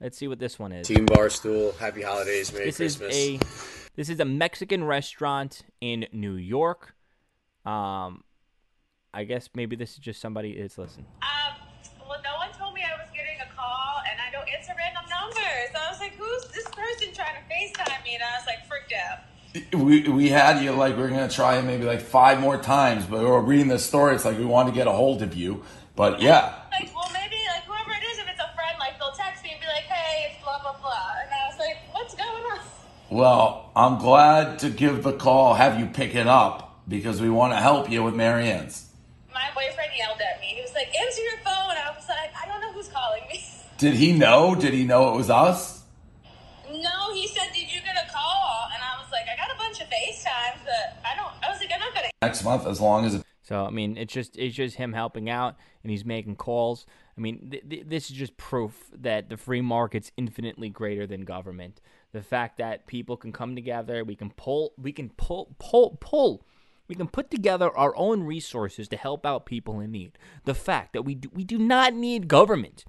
Let's 0.00 0.18
see 0.18 0.28
what 0.28 0.38
this 0.38 0.58
one 0.58 0.72
is. 0.72 0.88
Team 0.88 1.06
Barstool, 1.06 1.74
happy 1.78 2.02
holidays, 2.02 2.52
Merry 2.52 2.66
This 2.66 2.76
Christmas. 2.76 3.16
is 3.16 3.40
a 3.40 3.40
this 3.96 4.08
is 4.10 4.20
a 4.20 4.24
Mexican 4.26 4.84
restaurant 4.84 5.62
in 5.80 6.06
New 6.12 6.34
York. 6.34 6.94
Um, 7.64 8.22
I 9.14 9.24
guess 9.24 9.48
maybe 9.54 9.74
this 9.76 9.92
is 9.92 9.98
just 9.98 10.20
somebody. 10.20 10.50
It's 10.50 10.76
listen. 10.76 11.06
Um, 11.22 11.56
well, 12.06 12.20
no 12.22 12.36
one 12.36 12.52
told 12.58 12.74
me 12.74 12.82
I 12.82 13.00
was 13.00 13.08
getting 13.14 13.40
a 13.40 13.48
call, 13.56 14.02
and 14.10 14.20
I 14.20 14.30
don't 14.30 14.46
answer 14.54 14.72
random 14.76 15.04
numbers. 15.08 15.70
So 15.72 15.78
I 15.80 15.90
was 15.90 16.00
like, 16.00 16.12
who's 16.16 16.44
this 16.52 16.66
person 16.66 17.14
trying 17.14 17.36
to 17.40 17.42
FaceTime 17.48 18.04
me? 18.04 18.14
And 18.16 18.22
I 18.22 18.36
was 18.36 18.44
like, 18.46 18.66
freaked 18.68 18.92
out. 18.92 19.20
We 19.72 20.08
we 20.08 20.28
had 20.28 20.62
you 20.62 20.72
like 20.72 20.96
we 20.96 21.02
are 21.02 21.08
gonna 21.08 21.28
try 21.28 21.58
it 21.58 21.62
maybe 21.62 21.84
like 21.84 22.00
five 22.00 22.40
more 22.40 22.56
times, 22.58 23.04
but 23.06 23.20
we 23.20 23.26
are 23.26 23.40
reading 23.40 23.68
the 23.68 23.78
story. 23.78 24.14
It's 24.14 24.24
like 24.24 24.38
we 24.38 24.44
want 24.44 24.68
to 24.68 24.74
get 24.74 24.86
a 24.86 24.92
hold 24.92 25.22
of 25.22 25.34
you, 25.34 25.62
but 25.94 26.20
yeah, 26.20 26.54
Like, 26.72 26.94
well, 26.94 27.08
maybe, 27.12 27.36
like, 27.54 27.64
whoever 27.64 27.90
it 27.92 28.04
is, 28.10 28.18
if 28.18 28.26
it's 28.28 28.40
a 28.40 28.54
friend, 28.54 28.76
like, 28.78 28.98
they'll 28.98 29.12
text 29.12 29.42
me 29.44 29.50
and 29.52 29.60
be 29.60 29.66
like, 29.66 29.84
hey, 29.84 30.30
it's 30.32 30.42
blah, 30.44 30.60
blah, 30.60 30.76
blah. 30.80 31.12
And 31.22 31.30
I 31.30 31.48
was 31.48 31.58
like, 31.58 31.76
what's 31.92 32.14
going 32.14 32.44
on? 32.52 32.60
well, 33.10 33.70
I'm 33.76 33.98
glad 33.98 34.58
to 34.60 34.70
give 34.70 35.02
the 35.02 35.12
call, 35.12 35.54
have 35.54 35.78
you 35.80 35.86
pick 35.86 36.14
it 36.14 36.26
up 36.26 36.82
because 36.88 37.20
we 37.20 37.30
want 37.30 37.52
to 37.52 37.56
help 37.58 37.90
you 37.90 38.02
with 38.02 38.14
Marianne's. 38.14 38.86
My 39.32 39.48
boyfriend 39.54 39.90
yelled 39.96 40.20
at 40.20 40.40
me. 40.40 40.46
He 40.48 40.62
was 40.62 40.72
like, 40.74 40.88
answer 40.94 41.22
your 41.22 41.38
phone. 41.38 41.76
I 41.76 41.92
was 41.94 42.08
like, 42.08 42.30
I 42.40 42.46
don't 42.46 42.60
know 42.60 42.72
who's 42.72 42.88
calling 42.88 43.22
me. 43.30 43.42
Did 43.78 43.94
he 43.94 44.12
know? 44.12 44.54
Did 44.54 44.72
he 44.72 44.84
know 44.84 45.12
it 45.12 45.16
was 45.16 45.28
us? 45.30 45.82
No, 46.70 47.12
he 47.14 47.26
said, 47.28 47.48
did 47.54 47.72
you 47.72 47.80
get 47.80 47.96
a 47.96 48.10
call? 48.12 48.68
And 48.72 48.82
I 48.82 49.00
was 49.00 49.10
like, 49.12 49.26
I 49.32 49.36
got 49.36 49.54
a 49.54 49.58
bunch 49.58 49.80
of 49.80 49.86
FaceTimes, 49.88 50.64
but 50.64 50.98
I 51.04 51.14
don't, 51.16 51.32
I 51.44 51.50
was 51.50 51.60
like, 51.60 51.70
I'm 51.72 51.80
not 51.80 51.94
going 51.94 52.06
to 52.06 52.15
Next 52.26 52.44
month, 52.44 52.66
as 52.66 52.80
long 52.80 53.04
as 53.04 53.14
it 53.14 53.22
So 53.42 53.64
I 53.64 53.70
mean, 53.70 53.96
it's 53.96 54.12
just 54.12 54.36
it's 54.36 54.54
just 54.54 54.76
him 54.76 54.92
helping 54.92 55.30
out 55.30 55.56
and 55.82 55.90
he's 55.90 56.04
making 56.04 56.36
calls. 56.36 56.86
I 57.16 57.20
mean, 57.20 57.48
th- 57.50 57.68
th- 57.68 57.84
this 57.86 58.10
is 58.10 58.16
just 58.16 58.36
proof 58.36 58.90
that 58.92 59.28
the 59.28 59.36
free 59.36 59.60
market's 59.60 60.12
infinitely 60.16 60.68
greater 60.68 61.06
than 61.06 61.22
government. 61.22 61.80
The 62.12 62.22
fact 62.22 62.58
that 62.58 62.86
people 62.86 63.16
can 63.16 63.32
come 63.32 63.54
together, 63.54 64.04
we 64.04 64.16
can 64.16 64.30
pull, 64.30 64.72
we 64.76 64.92
can 64.92 65.10
pull, 65.10 65.54
pull, 65.58 65.96
pull. 66.00 66.44
We 66.88 66.94
can 66.94 67.08
put 67.08 67.30
together 67.30 67.76
our 67.76 67.96
own 67.96 68.22
resources 68.22 68.86
to 68.88 68.96
help 68.96 69.26
out 69.26 69.44
people 69.44 69.80
in 69.80 69.90
need. 69.90 70.18
The 70.44 70.54
fact 70.54 70.92
that 70.92 71.02
we 71.02 71.16
do, 71.16 71.28
we 71.32 71.42
do 71.42 71.58
not 71.58 71.94
need 71.94 72.28
government 72.28 72.84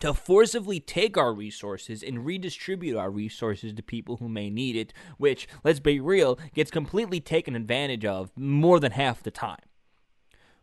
to 0.00 0.14
forcibly 0.14 0.80
take 0.80 1.16
our 1.16 1.32
resources 1.32 2.02
and 2.02 2.24
redistribute 2.24 2.96
our 2.96 3.10
resources 3.10 3.72
to 3.74 3.82
people 3.82 4.16
who 4.16 4.28
may 4.28 4.50
need 4.50 4.76
it, 4.76 4.92
which, 5.18 5.46
let's 5.62 5.80
be 5.80 6.00
real, 6.00 6.38
gets 6.54 6.70
completely 6.70 7.20
taken 7.20 7.56
advantage 7.56 8.04
of 8.04 8.32
more 8.36 8.80
than 8.80 8.92
half 8.92 9.22
the 9.22 9.30
time. 9.30 9.60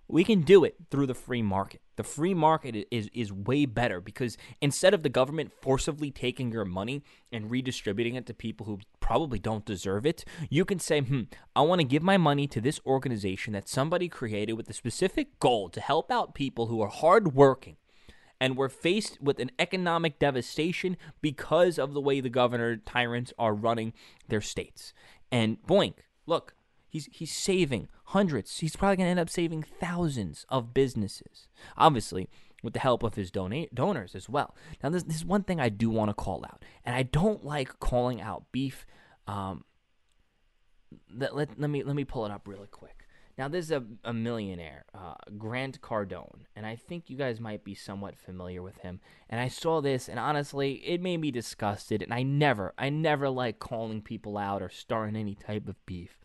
We 0.08 0.26
can 0.26 0.42
do 0.42 0.66
it 0.66 0.76
through 0.90 1.08
the 1.08 1.14
free 1.14 1.42
market. 1.42 1.82
The 1.96 2.04
free 2.04 2.34
market 2.34 2.86
is, 2.92 3.10
is 3.14 3.32
way 3.32 3.66
better 3.66 4.02
because 4.02 4.36
instead 4.60 4.94
of 4.94 5.04
the 5.04 5.10
government 5.10 5.54
forcibly 5.62 6.12
taking 6.12 6.52
your 6.52 6.66
money 6.66 7.02
and 7.32 7.50
redistributing 7.50 8.16
it 8.16 8.26
to 8.26 8.34
people 8.34 8.66
who 8.66 8.80
probably 9.00 9.40
don't 9.40 9.64
deserve 9.64 10.06
it, 10.06 10.26
you 10.50 10.66
can 10.66 10.80
say, 10.80 11.00
hmm, 11.00 11.22
I 11.56 11.62
want 11.62 11.80
to 11.80 11.88
give 11.88 12.04
my 12.04 12.18
money 12.18 12.46
to 12.48 12.60
this 12.60 12.82
organization 12.86 13.54
that 13.54 13.70
somebody 13.70 14.10
created 14.10 14.54
with 14.54 14.66
the 14.66 14.74
specific 14.74 15.40
goal 15.40 15.70
to 15.70 15.80
help 15.80 16.12
out 16.12 16.36
people 16.36 16.68
who 16.68 16.82
are 16.82 16.90
hardworking 16.90 17.78
and 18.42 18.58
we're 18.58 18.70
faced 18.70 19.22
with 19.22 19.40
an 19.40 19.52
economic 19.60 20.18
devastation 20.18 20.98
because 21.22 21.78
of 21.78 21.94
the 21.94 22.02
way 22.02 22.20
the 22.20 22.30
governor 22.30 22.76
tyrants 22.76 23.32
are 23.38 23.54
running 23.54 23.94
their 24.28 24.42
states. 24.42 24.94
And 25.32 25.62
boink, 25.62 25.94
look, 26.26 26.56
he's 26.90 27.08
he's 27.12 27.32
saving 27.32 27.88
hundreds. 28.06 28.60
He's 28.60 28.76
probably 28.76 28.98
going 28.98 29.06
to 29.06 29.12
end 29.12 29.20
up 29.20 29.30
saving 29.30 29.62
thousands 29.62 30.48
of 30.50 30.74
businesses. 30.74 31.48
Obviously, 31.78 32.30
with 32.64 32.74
the 32.74 32.80
help 32.80 33.04
of 33.04 33.14
his 33.14 33.30
donate 33.30 33.76
donors 33.76 34.16
as 34.16 34.28
well. 34.28 34.56
Now, 34.84 34.90
this, 34.90 35.04
this 35.04 35.18
is 35.18 35.26
one 35.26 35.44
thing 35.44 35.60
I 35.60 35.70
do 35.70 35.92
want 35.92 36.10
to 36.10 36.16
call 36.16 36.44
out, 36.44 36.66
and 36.84 36.96
I 36.96 37.04
don't 37.04 37.46
like 37.46 37.80
calling 37.80 38.20
out 38.22 38.46
beef. 38.52 38.88
Um, 39.28 39.66
let, 41.16 41.36
let, 41.36 41.60
let 41.60 41.70
me 41.70 41.84
let 41.84 41.96
me 41.96 42.06
pull 42.06 42.26
it 42.26 42.32
up 42.32 42.48
really 42.48 42.68
quick. 42.68 43.01
Now, 43.38 43.48
there's 43.48 43.72
a, 43.72 43.84
a 44.04 44.14
millionaire, 44.14 44.86
uh, 44.94 45.16
Grant 45.38 45.82
Cardone, 45.82 46.42
and 46.56 46.66
I 46.66 46.76
think 46.76 47.10
you 47.10 47.18
guys 47.18 47.40
might 47.40 47.64
be 47.64 47.76
somewhat 47.76 48.18
familiar 48.18 48.62
with 48.62 48.78
him. 48.78 49.00
And 49.30 49.40
I 49.40 49.48
saw 49.48 49.82
this, 49.82 50.10
and 50.10 50.20
honestly, 50.20 50.74
it 50.86 51.02
made 51.02 51.22
me 51.22 51.32
disgusted. 51.32 52.02
And 52.02 52.14
I 52.14 52.24
never, 52.24 52.74
I 52.78 52.90
never 52.90 53.30
like 53.30 53.60
calling 53.60 54.02
people 54.02 54.38
out 54.38 54.62
or 54.62 54.70
starting 54.70 55.16
any 55.16 55.36
type 55.36 55.68
of 55.68 55.84
beef. 55.86 56.18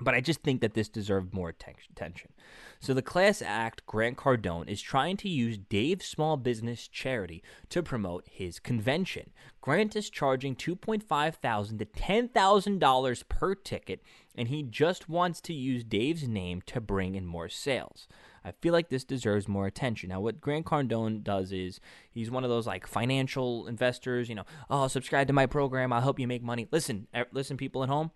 But 0.00 0.14
I 0.14 0.20
just 0.20 0.42
think 0.42 0.60
that 0.60 0.74
this 0.74 0.88
deserved 0.88 1.32
more 1.32 1.48
attention. 1.48 2.32
So 2.80 2.94
the 2.94 3.02
class 3.02 3.40
act, 3.40 3.86
Grant 3.86 4.16
Cardone, 4.16 4.68
is 4.68 4.82
trying 4.82 5.16
to 5.18 5.28
use 5.28 5.56
Dave's 5.56 6.06
small 6.06 6.36
business 6.36 6.88
charity 6.88 7.44
to 7.68 7.80
promote 7.80 8.26
his 8.28 8.58
convention. 8.58 9.30
Grant 9.60 9.94
is 9.94 10.10
charging 10.10 10.56
2.5 10.56 11.34
thousand 11.36 11.78
to 11.78 11.86
$10,000 11.86 13.28
per 13.28 13.54
ticket, 13.54 14.02
and 14.34 14.48
he 14.48 14.62
just 14.62 15.08
wants 15.08 15.40
to 15.42 15.54
use 15.54 15.84
Dave's 15.84 16.26
name 16.26 16.62
to 16.66 16.80
bring 16.80 17.14
in 17.14 17.26
more 17.26 17.48
sales. 17.48 18.08
I 18.44 18.52
feel 18.52 18.72
like 18.72 18.88
this 18.88 19.04
deserves 19.04 19.48
more 19.48 19.66
attention. 19.66 20.10
Now, 20.10 20.20
what 20.20 20.40
Grant 20.40 20.66
Cardone 20.66 21.22
does 21.22 21.50
is 21.52 21.80
he's 22.10 22.30
one 22.30 22.44
of 22.44 22.50
those 22.50 22.66
like 22.66 22.86
financial 22.86 23.66
investors, 23.66 24.28
you 24.28 24.34
know, 24.34 24.44
oh, 24.68 24.88
subscribe 24.88 25.28
to 25.28 25.32
my 25.32 25.46
program, 25.46 25.92
I'll 25.92 26.02
help 26.02 26.18
you 26.18 26.26
make 26.26 26.42
money. 26.42 26.68
Listen, 26.70 27.06
listen, 27.32 27.56
people 27.56 27.82
at 27.82 27.88
home, 27.88 28.10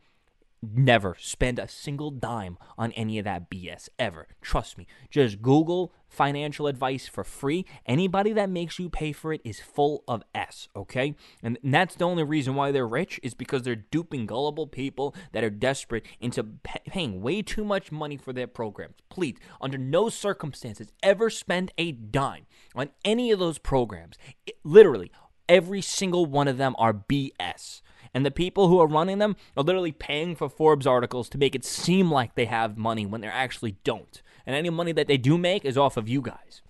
never 0.62 1.16
spend 1.18 1.58
a 1.58 1.68
single 1.68 2.10
dime 2.10 2.58
on 2.76 2.92
any 2.92 3.18
of 3.18 3.24
that 3.24 3.50
BS 3.50 3.88
ever. 3.98 4.26
Trust 4.40 4.78
me. 4.78 4.86
Just 5.10 5.40
Google 5.42 5.92
financial 6.08 6.66
advice 6.66 7.06
for 7.06 7.22
free. 7.24 7.64
Anybody 7.86 8.32
that 8.32 8.50
makes 8.50 8.78
you 8.78 8.88
pay 8.88 9.12
for 9.12 9.32
it 9.32 9.40
is 9.44 9.60
full 9.60 10.02
of 10.08 10.22
S, 10.34 10.68
okay? 10.74 11.14
And 11.42 11.58
that's 11.62 11.94
the 11.94 12.04
only 12.04 12.24
reason 12.24 12.54
why 12.54 12.72
they're 12.72 12.88
rich 12.88 13.20
is 13.22 13.34
because 13.34 13.62
they're 13.62 13.76
duping 13.76 14.26
gullible 14.26 14.66
people 14.66 15.14
that 15.32 15.44
are 15.44 15.50
desperate 15.50 16.06
into 16.20 16.42
pa- 16.62 16.78
paying 16.86 17.20
way 17.20 17.42
too 17.42 17.64
much 17.64 17.92
money 17.92 18.16
for 18.16 18.32
their 18.32 18.46
programs. 18.46 18.96
Please, 19.10 19.36
under 19.60 19.78
no 19.78 20.08
circumstances, 20.08 20.92
ever 21.02 21.30
spend 21.30 21.72
a 21.78 21.92
dime 21.92 22.46
on 22.74 22.90
any 23.04 23.30
of 23.30 23.38
those 23.38 23.58
programs. 23.58 24.16
It- 24.46 24.58
literally, 24.64 25.10
every 25.48 25.82
single 25.82 26.26
one 26.26 26.48
of 26.48 26.58
them 26.58 26.74
are 26.78 26.92
BS. 26.92 27.82
And 28.14 28.24
the 28.24 28.30
people 28.30 28.68
who 28.68 28.80
are 28.80 28.86
running 28.86 29.18
them 29.18 29.36
are 29.56 29.62
literally 29.62 29.92
paying 29.92 30.34
for 30.34 30.48
Forbes 30.48 30.86
articles 30.86 31.28
to 31.30 31.38
make 31.38 31.54
it 31.54 31.64
seem 31.64 32.10
like 32.10 32.34
they 32.34 32.46
have 32.46 32.78
money 32.78 33.06
when 33.06 33.20
they 33.20 33.28
actually 33.28 33.76
don't. 33.84 34.22
And 34.46 34.56
any 34.56 34.70
money 34.70 34.92
that 34.92 35.06
they 35.06 35.18
do 35.18 35.36
make 35.36 35.64
is 35.64 35.76
off 35.78 35.96
of 35.96 36.08
you 36.08 36.22
guys. 36.22 36.62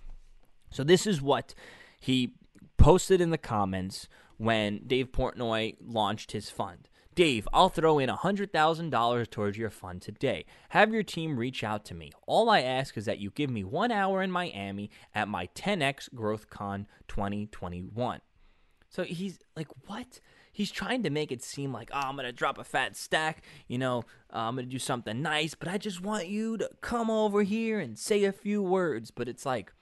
So 0.71 0.85
this 0.85 1.07
is 1.07 1.23
what 1.23 1.55
he 2.01 2.35
posted 2.77 3.21
in 3.21 3.31
the 3.31 3.39
comments 3.39 4.09
when 4.37 4.83
Dave 4.87 5.13
Portnoy 5.13 5.77
launched 5.81 6.33
his 6.33 6.51
fund. 6.51 6.89
Dave, 7.15 7.49
I'll 7.53 7.69
throw 7.69 7.99
in 7.99 8.09
$100,000 8.09 9.31
towards 9.31 9.59
your 9.59 9.71
fund 9.71 10.01
today. 10.01 10.45
Have 10.69 10.93
your 10.93 11.03
team 11.03 11.37
reach 11.37 11.65
out 11.65 11.85
to 11.87 11.95
me. 11.95 12.13
All 12.29 12.49
I 12.49 12.61
ask 12.61 12.97
is 12.97 13.07
that 13.07 13.19
you 13.19 13.33
give 13.33 13.51
me 13.51 13.65
one 13.65 13.91
hour 13.91 14.23
in 14.23 14.31
Miami 14.31 14.89
at 15.13 15.27
my 15.27 15.49
10X 15.57 16.15
GrowthCon 16.15 16.87
2021. 17.09 18.21
So 18.89 19.03
he's 19.03 19.41
like, 19.57 19.67
what? 19.89 20.21
He's 20.59 20.73
trying 20.73 21.05
to 21.05 21.11
make 21.11 21.31
it 21.31 21.41
seem 21.41 21.73
like, 21.73 21.89
oh, 21.95 22.01
I'm 22.01 22.17
going 22.17 22.27
to 22.27 22.33
drop 22.33 22.59
a 22.59 22.65
fat 22.65 22.97
stack, 22.97 23.45
you 23.69 23.79
know, 23.79 24.01
uh, 24.33 24.39
I'm 24.39 24.57
going 24.57 24.67
to 24.67 24.73
do 24.73 24.81
something 24.81 25.23
nice, 25.23 25.55
but 25.55 25.69
I 25.69 25.79
just 25.79 26.03
want 26.03 26.27
you 26.27 26.59
to 26.59 26.69
come 26.81 27.11
over 27.11 27.45
here 27.45 27.79
and 27.79 27.97
say 27.97 28.25
a 28.25 28.33
few 28.33 28.61
words. 28.61 29.13
But 29.13 29.29
it's 29.29 29.47
like, 29.47 29.73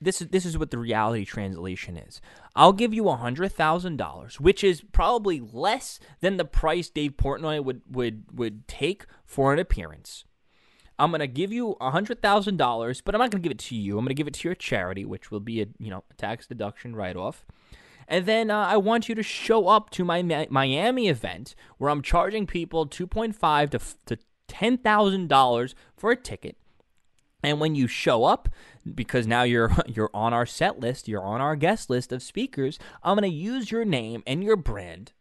this 0.00 0.22
is 0.22 0.28
this 0.28 0.46
is 0.46 0.56
what 0.56 0.70
the 0.70 0.78
reality 0.78 1.26
translation 1.26 1.98
is. 1.98 2.22
I'll 2.56 2.72
give 2.72 2.94
you 2.94 3.06
a 3.10 3.16
hundred 3.16 3.52
thousand 3.52 3.98
dollars, 3.98 4.40
which 4.40 4.64
is 4.64 4.80
probably 4.80 5.40
less 5.40 6.00
than 6.20 6.38
the 6.38 6.46
price 6.46 6.88
Dave 6.88 7.18
Portnoy 7.18 7.62
would 7.62 7.82
would 7.90 8.24
would 8.32 8.66
take 8.66 9.04
for 9.26 9.52
an 9.52 9.58
appearance. 9.58 10.24
I'm 10.98 11.10
gonna 11.10 11.26
give 11.26 11.52
you 11.52 11.76
hundred 11.82 12.22
thousand 12.22 12.56
dollars, 12.56 13.02
but 13.02 13.14
I'm 13.14 13.18
not 13.18 13.30
gonna 13.30 13.42
give 13.42 13.52
it 13.52 13.58
to 13.58 13.76
you. 13.76 13.98
I'm 13.98 14.06
gonna 14.06 14.14
give 14.14 14.26
it 14.26 14.32
to 14.32 14.48
your 14.48 14.54
charity, 14.54 15.04
which 15.04 15.30
will 15.30 15.40
be 15.40 15.60
a 15.60 15.66
you 15.78 15.90
know 15.90 16.02
a 16.10 16.14
tax 16.14 16.46
deduction 16.46 16.96
write 16.96 17.16
off. 17.16 17.44
And 18.08 18.26
then 18.26 18.50
uh, 18.50 18.58
I 18.58 18.76
want 18.76 19.08
you 19.08 19.14
to 19.14 19.22
show 19.22 19.68
up 19.68 19.90
to 19.90 20.04
my 20.04 20.22
Mi- 20.22 20.48
Miami 20.50 21.08
event 21.08 21.54
where 21.78 21.90
I'm 21.90 22.02
charging 22.02 22.46
people 22.46 22.86
two 22.86 23.06
point 23.06 23.34
five 23.34 23.70
to 23.70 23.78
f- 23.78 23.96
to 24.06 24.18
ten 24.48 24.78
thousand 24.78 25.28
dollars 25.28 25.74
for 25.96 26.10
a 26.10 26.16
ticket. 26.16 26.56
And 27.42 27.60
when 27.60 27.74
you 27.74 27.86
show 27.86 28.24
up, 28.24 28.48
because 28.94 29.26
now 29.26 29.42
you're 29.42 29.72
you're 29.86 30.10
on 30.14 30.32
our 30.32 30.46
set 30.46 30.80
list, 30.80 31.08
you're 31.08 31.24
on 31.24 31.40
our 31.40 31.56
guest 31.56 31.90
list 31.90 32.12
of 32.12 32.22
speakers, 32.22 32.78
I'm 33.02 33.18
going 33.18 33.30
to 33.30 33.36
use 33.36 33.70
your 33.70 33.84
name 33.84 34.22
and 34.26 34.42
your 34.42 34.56
brand. 34.56 35.12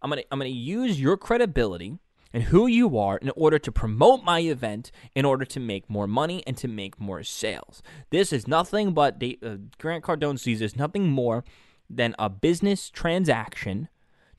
I'm 0.00 0.10
going 0.10 0.22
to 0.22 0.26
I'm 0.30 0.38
going 0.38 0.52
to 0.52 0.58
use 0.58 1.00
your 1.00 1.16
credibility 1.16 1.98
and 2.32 2.44
who 2.44 2.66
you 2.66 2.96
are 2.98 3.18
in 3.18 3.30
order 3.36 3.58
to 3.58 3.70
promote 3.70 4.24
my 4.24 4.40
event, 4.40 4.90
in 5.14 5.24
order 5.24 5.44
to 5.44 5.60
make 5.60 5.90
more 5.90 6.06
money 6.06 6.42
and 6.46 6.56
to 6.56 6.68
make 6.68 6.98
more 7.00 7.22
sales. 7.22 7.82
This 8.10 8.32
is 8.32 8.48
nothing 8.48 8.94
but 8.94 9.20
the, 9.20 9.38
uh, 9.44 9.56
Grant 9.78 10.04
Cardone 10.04 10.38
sees 10.38 10.60
this 10.60 10.76
nothing 10.76 11.08
more 11.08 11.44
than 11.94 12.14
a 12.18 12.28
business 12.28 12.90
transaction 12.90 13.88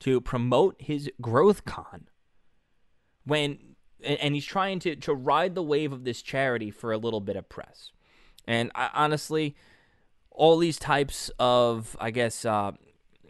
to 0.00 0.20
promote 0.20 0.76
his 0.80 1.10
growth 1.20 1.64
con 1.64 2.08
when 3.24 3.58
and 4.04 4.34
he's 4.34 4.44
trying 4.44 4.78
to 4.80 4.96
to 4.96 5.14
ride 5.14 5.54
the 5.54 5.62
wave 5.62 5.92
of 5.92 6.04
this 6.04 6.22
charity 6.22 6.70
for 6.70 6.92
a 6.92 6.98
little 6.98 7.20
bit 7.20 7.36
of 7.36 7.48
press. 7.48 7.90
And 8.46 8.70
I, 8.74 8.90
honestly, 8.94 9.56
all 10.30 10.58
these 10.58 10.78
types 10.78 11.30
of 11.38 11.96
I 12.00 12.10
guess 12.10 12.44
uh, 12.44 12.72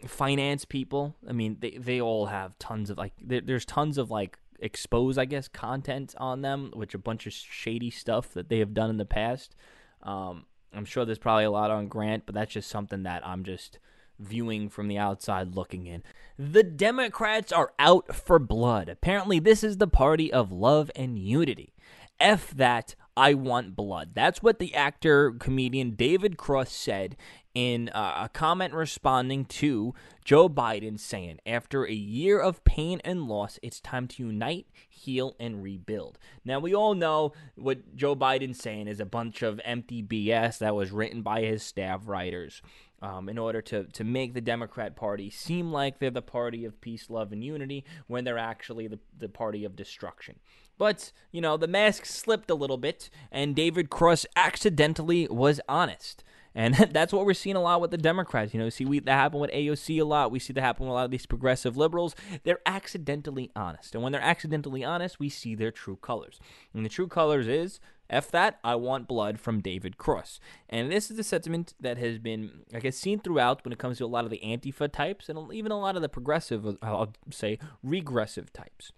finance 0.05 0.65
people, 0.65 1.15
I 1.27 1.31
mean, 1.31 1.57
they 1.59 1.77
they 1.79 2.01
all 2.01 2.27
have 2.27 2.57
tons 2.59 2.89
of 2.89 2.97
like 2.97 3.13
there, 3.21 3.41
there's 3.41 3.65
tons 3.65 3.97
of 3.97 4.11
like 4.11 4.37
expose 4.59 5.17
I 5.17 5.25
guess 5.25 5.47
content 5.47 6.15
on 6.17 6.41
them, 6.41 6.71
which 6.73 6.93
a 6.93 6.97
bunch 6.97 7.25
of 7.25 7.33
shady 7.33 7.89
stuff 7.89 8.33
that 8.33 8.49
they 8.49 8.59
have 8.59 8.73
done 8.73 8.89
in 8.89 8.97
the 8.97 9.05
past. 9.05 9.55
Um, 10.03 10.45
I'm 10.73 10.85
sure 10.85 11.05
there's 11.05 11.19
probably 11.19 11.45
a 11.45 11.51
lot 11.51 11.71
on 11.71 11.87
Grant, 11.87 12.25
but 12.25 12.35
that's 12.35 12.51
just 12.51 12.69
something 12.69 13.03
that 13.03 13.25
I'm 13.25 13.43
just 13.43 13.79
viewing 14.19 14.69
from 14.69 14.87
the 14.87 14.97
outside 14.97 15.55
looking 15.55 15.85
in. 15.87 16.03
The 16.37 16.63
Democrats 16.63 17.51
are 17.51 17.73
out 17.79 18.15
for 18.15 18.39
blood. 18.39 18.89
Apparently, 18.89 19.39
this 19.39 19.63
is 19.63 19.77
the 19.77 19.87
party 19.87 20.31
of 20.31 20.51
love 20.51 20.91
and 20.95 21.17
unity. 21.17 21.73
F 22.19 22.51
that, 22.51 22.95
I 23.17 23.33
want 23.33 23.75
blood. 23.75 24.11
That's 24.13 24.43
what 24.43 24.59
the 24.59 24.75
actor 24.75 25.31
comedian 25.31 25.91
David 25.91 26.37
Cross 26.37 26.71
said 26.71 27.15
in 27.55 27.89
uh, 27.89 28.25
a 28.25 28.29
comment 28.29 28.73
responding 28.73 29.45
to 29.45 29.95
Joe 30.25 30.49
Biden 30.49 30.99
saying, 30.99 31.39
after 31.45 31.85
a 31.85 31.93
year 31.93 32.39
of 32.39 32.63
pain 32.65 32.99
and 33.05 33.27
loss, 33.27 33.57
it's 33.63 33.79
time 33.79 34.07
to 34.09 34.23
unite, 34.23 34.67
heal, 34.89 35.35
and 35.39 35.63
rebuild. 35.63 36.19
Now, 36.43 36.59
we 36.59 36.75
all 36.75 36.93
know 36.93 37.31
what 37.55 37.95
Joe 37.95 38.15
Biden's 38.15 38.59
saying 38.59 38.87
is 38.87 38.99
a 38.99 39.05
bunch 39.05 39.41
of 39.41 39.61
empty 39.63 40.03
BS 40.03 40.57
that 40.59 40.75
was 40.75 40.91
written 40.91 41.21
by 41.21 41.41
his 41.41 41.63
staff 41.63 42.01
writers 42.05 42.61
um, 43.01 43.29
in 43.29 43.37
order 43.37 43.61
to, 43.61 43.85
to 43.85 44.03
make 44.03 44.33
the 44.33 44.41
Democrat 44.41 44.95
Party 44.95 45.29
seem 45.29 45.71
like 45.71 45.99
they're 45.99 46.09
the 46.09 46.21
party 46.21 46.65
of 46.65 46.81
peace, 46.81 47.09
love, 47.09 47.31
and 47.31 47.43
unity 47.43 47.85
when 48.07 48.25
they're 48.25 48.37
actually 48.37 48.87
the, 48.87 48.99
the 49.17 49.29
party 49.29 49.63
of 49.63 49.75
destruction. 49.75 50.35
But, 50.77 51.13
you 51.31 51.39
know, 51.39 51.55
the 51.55 51.67
mask 51.67 52.05
slipped 52.05 52.49
a 52.49 52.55
little 52.55 52.77
bit, 52.77 53.09
and 53.31 53.55
David 53.55 53.89
Cross 53.89 54.25
accidentally 54.35 55.27
was 55.29 55.61
honest. 55.69 56.23
And 56.55 56.73
that's 56.91 57.13
what 57.13 57.25
we're 57.25 57.33
seeing 57.33 57.55
a 57.55 57.61
lot 57.61 57.81
with 57.81 57.91
the 57.91 57.97
Democrats. 57.97 58.53
You 58.53 58.59
know, 58.59 58.69
see 58.69 58.85
we 58.85 58.99
that 58.99 59.11
happen 59.11 59.39
with 59.39 59.51
AOC 59.51 59.99
a 59.99 60.05
lot. 60.05 60.31
We 60.31 60.39
see 60.39 60.53
that 60.53 60.61
happen 60.61 60.85
with 60.85 60.91
a 60.91 60.93
lot 60.93 61.05
of 61.05 61.11
these 61.11 61.25
progressive 61.25 61.77
liberals. 61.77 62.15
They're 62.43 62.61
accidentally 62.65 63.51
honest. 63.55 63.93
And 63.93 64.03
when 64.03 64.11
they're 64.11 64.21
accidentally 64.21 64.83
honest, 64.83 65.19
we 65.19 65.29
see 65.29 65.53
their 65.53 65.71
true 65.71 65.97
colors. 65.97 66.39
And 66.73 66.85
the 66.85 66.89
true 66.89 67.07
colors 67.07 67.47
is 67.47 67.79
F 68.09 68.29
that, 68.31 68.59
I 68.63 68.75
want 68.75 69.07
blood 69.07 69.39
from 69.39 69.61
David 69.61 69.97
Cross. 69.97 70.39
And 70.69 70.91
this 70.91 71.09
is 71.09 71.17
the 71.17 71.23
sentiment 71.23 71.73
that 71.79 71.97
has 71.97 72.19
been, 72.19 72.63
I 72.73 72.79
guess, 72.79 72.97
seen 72.97 73.19
throughout 73.19 73.65
when 73.65 73.73
it 73.73 73.79
comes 73.79 73.97
to 73.97 74.05
a 74.05 74.07
lot 74.07 74.25
of 74.25 74.29
the 74.29 74.41
Antifa 74.43 74.91
types 74.91 75.27
and 75.27 75.51
even 75.53 75.71
a 75.71 75.79
lot 75.79 75.95
of 75.95 76.01
the 76.01 76.09
progressive, 76.09 76.77
I'll 76.81 77.13
say, 77.31 77.57
regressive 77.83 78.53
types. 78.53 78.91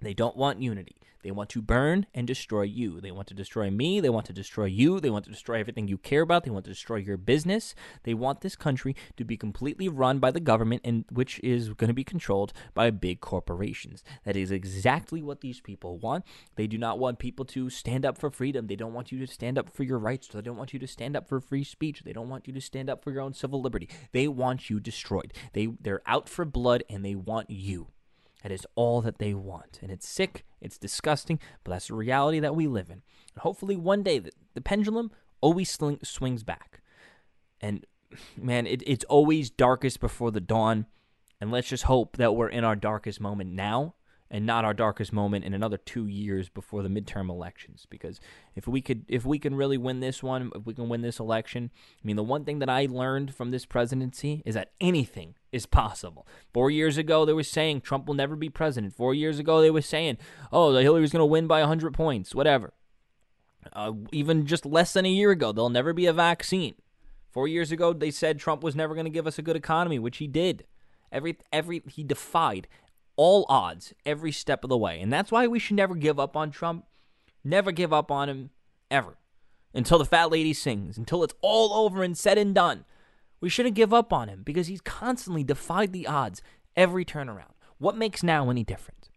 They 0.00 0.14
don't 0.14 0.36
want 0.36 0.62
unity. 0.62 0.96
They 1.22 1.30
want 1.32 1.50
to 1.50 1.62
burn 1.62 2.06
and 2.14 2.26
destroy 2.26 2.62
you. 2.62 3.00
They 3.00 3.10
want 3.10 3.28
to 3.28 3.34
destroy 3.34 3.70
me. 3.70 4.00
They 4.00 4.08
want 4.08 4.26
to 4.26 4.32
destroy 4.32 4.66
you. 4.66 5.00
They 5.00 5.10
want 5.10 5.24
to 5.24 5.30
destroy 5.30 5.58
everything 5.58 5.88
you 5.88 5.98
care 5.98 6.22
about. 6.22 6.44
They 6.44 6.50
want 6.50 6.64
to 6.66 6.70
destroy 6.70 6.96
your 6.96 7.16
business. 7.16 7.74
They 8.04 8.14
want 8.14 8.40
this 8.40 8.54
country 8.54 8.94
to 9.16 9.24
be 9.24 9.36
completely 9.36 9.88
run 9.88 10.20
by 10.20 10.30
the 10.30 10.40
government 10.40 10.82
and 10.84 11.04
which 11.10 11.40
is 11.40 11.70
going 11.70 11.88
to 11.88 11.94
be 11.94 12.04
controlled 12.04 12.52
by 12.72 12.90
big 12.90 13.20
corporations. 13.20 14.04
That 14.24 14.36
is 14.36 14.50
exactly 14.50 15.22
what 15.22 15.40
these 15.40 15.60
people 15.60 15.98
want. 15.98 16.24
They 16.54 16.66
do 16.66 16.78
not 16.78 16.98
want 16.98 17.18
people 17.18 17.44
to 17.46 17.68
stand 17.68 18.06
up 18.06 18.16
for 18.16 18.30
freedom. 18.30 18.66
They 18.66 18.76
don't 18.76 18.94
want 18.94 19.10
you 19.10 19.18
to 19.18 19.26
stand 19.26 19.58
up 19.58 19.68
for 19.68 19.82
your 19.82 19.98
rights. 19.98 20.28
They 20.28 20.40
don't 20.40 20.56
want 20.56 20.72
you 20.72 20.78
to 20.78 20.86
stand 20.86 21.16
up 21.16 21.28
for 21.28 21.40
free 21.40 21.64
speech. 21.64 22.02
They 22.04 22.12
don't 22.12 22.28
want 22.28 22.46
you 22.46 22.52
to 22.52 22.60
stand 22.60 22.88
up 22.88 23.02
for 23.02 23.10
your 23.10 23.22
own 23.22 23.34
civil 23.34 23.60
liberty. 23.60 23.88
They 24.12 24.28
want 24.28 24.70
you 24.70 24.78
destroyed. 24.78 25.32
They 25.52 25.66
they're 25.80 26.02
out 26.06 26.28
for 26.28 26.44
blood 26.44 26.84
and 26.88 27.04
they 27.04 27.16
want 27.16 27.50
you. 27.50 27.88
That 28.42 28.52
is 28.52 28.66
all 28.74 29.00
that 29.02 29.18
they 29.18 29.34
want. 29.34 29.80
And 29.82 29.90
it's 29.90 30.08
sick, 30.08 30.44
it's 30.60 30.78
disgusting, 30.78 31.40
but 31.64 31.72
that's 31.72 31.88
the 31.88 31.94
reality 31.94 32.40
that 32.40 32.54
we 32.54 32.66
live 32.66 32.88
in. 32.88 33.02
And 33.34 33.42
hopefully 33.42 33.76
one 33.76 34.02
day 34.02 34.18
the, 34.18 34.30
the 34.54 34.60
pendulum 34.60 35.10
always 35.40 35.70
sling, 35.70 35.98
swings 36.02 36.44
back. 36.44 36.80
And 37.60 37.84
man, 38.36 38.66
it, 38.66 38.82
it's 38.86 39.04
always 39.04 39.50
darkest 39.50 40.00
before 40.00 40.30
the 40.30 40.40
dawn. 40.40 40.86
And 41.40 41.50
let's 41.50 41.68
just 41.68 41.84
hope 41.84 42.16
that 42.16 42.34
we're 42.34 42.48
in 42.48 42.64
our 42.64 42.76
darkest 42.76 43.20
moment 43.20 43.52
now 43.52 43.94
and 44.30 44.44
not 44.44 44.64
our 44.64 44.74
darkest 44.74 45.12
moment 45.12 45.44
in 45.44 45.54
another 45.54 45.78
two 45.78 46.06
years 46.06 46.48
before 46.48 46.82
the 46.82 46.88
midterm 46.88 47.30
elections. 47.30 47.86
Because 47.88 48.20
if 48.54 48.68
we 48.68 48.80
could, 48.80 49.04
if 49.08 49.24
we 49.24 49.38
can 49.38 49.54
really 49.54 49.78
win 49.78 50.00
this 50.00 50.22
one, 50.22 50.50
if 50.54 50.66
we 50.66 50.74
can 50.74 50.88
win 50.88 51.00
this 51.00 51.18
election, 51.18 51.70
I 51.74 52.06
mean, 52.06 52.16
the 52.16 52.22
one 52.22 52.44
thing 52.44 52.58
that 52.58 52.68
I 52.68 52.86
learned 52.90 53.34
from 53.34 53.50
this 53.50 53.64
presidency 53.64 54.42
is 54.44 54.54
that 54.54 54.72
anything 54.80 55.34
is 55.50 55.66
possible. 55.66 56.26
Four 56.52 56.70
years 56.70 56.98
ago, 56.98 57.24
they 57.24 57.32
were 57.32 57.42
saying 57.42 57.80
Trump 57.80 58.06
will 58.06 58.14
never 58.14 58.36
be 58.36 58.50
president. 58.50 58.94
Four 58.94 59.14
years 59.14 59.38
ago, 59.38 59.60
they 59.60 59.70
were 59.70 59.82
saying, 59.82 60.18
oh, 60.52 60.76
Hillary's 60.76 61.12
going 61.12 61.20
to 61.20 61.26
win 61.26 61.46
by 61.46 61.60
100 61.60 61.94
points, 61.94 62.34
whatever. 62.34 62.74
Uh, 63.72 63.92
even 64.12 64.46
just 64.46 64.64
less 64.64 64.92
than 64.92 65.04
a 65.04 65.10
year 65.10 65.30
ago, 65.30 65.52
there'll 65.52 65.70
never 65.70 65.92
be 65.92 66.06
a 66.06 66.12
vaccine. 66.12 66.74
Four 67.30 67.48
years 67.48 67.70
ago, 67.70 67.92
they 67.92 68.10
said 68.10 68.38
Trump 68.38 68.62
was 68.62 68.74
never 68.74 68.94
going 68.94 69.04
to 69.04 69.10
give 69.10 69.26
us 69.26 69.38
a 69.38 69.42
good 69.42 69.56
economy, 69.56 69.98
which 69.98 70.18
he 70.18 70.26
did. 70.26 70.64
Every 71.10 71.38
every 71.52 71.82
he 71.86 72.04
defied 72.04 72.68
all 73.18 73.44
odds 73.48 73.92
every 74.06 74.32
step 74.32 74.64
of 74.64 74.70
the 74.70 74.78
way. 74.78 75.00
And 75.00 75.12
that's 75.12 75.30
why 75.30 75.46
we 75.46 75.58
should 75.58 75.76
never 75.76 75.94
give 75.94 76.18
up 76.18 76.36
on 76.36 76.50
Trump. 76.50 76.86
Never 77.44 77.72
give 77.72 77.92
up 77.92 78.10
on 78.10 78.30
him 78.30 78.50
ever. 78.90 79.18
Until 79.74 79.98
the 79.98 80.06
fat 80.06 80.30
lady 80.30 80.54
sings, 80.54 80.96
until 80.96 81.22
it's 81.22 81.34
all 81.42 81.84
over 81.84 82.02
and 82.02 82.16
said 82.16 82.38
and 82.38 82.54
done. 82.54 82.86
We 83.40 83.48
shouldn't 83.50 83.74
give 83.74 83.92
up 83.92 84.12
on 84.12 84.28
him 84.28 84.42
because 84.44 84.68
he's 84.68 84.80
constantly 84.80 85.44
defied 85.44 85.92
the 85.92 86.06
odds 86.06 86.42
every 86.76 87.04
turnaround. 87.04 87.52
What 87.78 87.96
makes 87.96 88.22
now 88.22 88.50
any 88.50 88.64
different? 88.64 89.10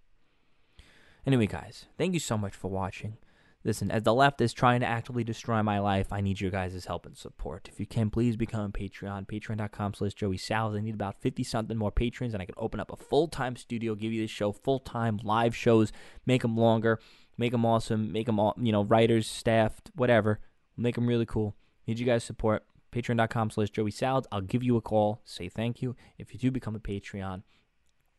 Anyway, 1.26 1.48
guys, 1.48 1.86
thank 1.98 2.14
you 2.14 2.20
so 2.20 2.38
much 2.38 2.56
for 2.56 2.70
watching. 2.70 3.18
Listen, 3.64 3.92
as 3.92 4.02
the 4.02 4.14
left 4.14 4.42
is 4.42 4.54
trying 4.54 4.80
to 4.80 4.88
actively 4.88 5.24
destroy 5.24 5.62
my 5.62 5.80
life, 5.80 6.12
I 6.12 6.20
need 6.20 6.42
your 6.42 6.50
guys' 6.50 6.86
help 6.86 7.06
and 7.06 7.16
support. 7.16 7.70
If 7.72 7.80
you 7.80 7.86
can, 7.86 8.10
please 8.10 8.36
become 8.36 8.66
a 8.66 8.70
Patreon. 8.70 9.28
Patreon.com 9.28 9.94
slash 9.94 10.16
Joey 10.16 10.38
Salads. 10.38 10.76
I 10.76 10.82
need 10.82 10.96
about 10.96 11.22
50 11.22 11.44
something 11.44 11.78
more 11.78 11.92
patrons, 11.92 12.34
and 12.34 12.42
I 12.42 12.48
can 12.48 12.56
open 12.58 12.80
up 12.80 12.92
a 12.92 12.98
full 12.98 13.28
time 13.28 13.56
studio, 13.56 13.94
give 13.94 14.12
you 14.12 14.22
this 14.22 14.32
show 14.32 14.52
full 14.52 14.80
time 14.80 15.20
live 15.24 15.56
shows, 15.56 15.92
make 16.26 16.42
them 16.42 16.58
longer, 16.58 17.00
make 17.38 17.52
them 17.52 17.66
awesome, 17.66 18.12
make 18.12 18.26
them 18.26 18.40
all, 18.40 18.56
you 18.60 18.72
know, 18.72 18.84
writers, 18.84 19.28
staff, 19.28 19.80
whatever. 19.94 20.40
Make 20.76 20.96
them 20.96 21.06
really 21.06 21.28
cool. 21.28 21.56
Need 21.86 22.00
you 22.00 22.06
guys' 22.06 22.24
support. 22.24 22.64
Patreon.com 22.92 23.52
slash 23.52 23.70
Joey 23.70 23.92
Salads. 23.92 24.28
I'll 24.32 24.42
give 24.42 24.64
you 24.64 24.76
a 24.76 24.82
call, 24.82 25.22
say 25.24 25.50
thank 25.50 25.84
you. 25.84 25.96
If 26.18 26.34
you 26.34 26.40
do 26.40 26.50
become 26.50 26.76
a 26.76 26.80
Patreon, 26.80 27.44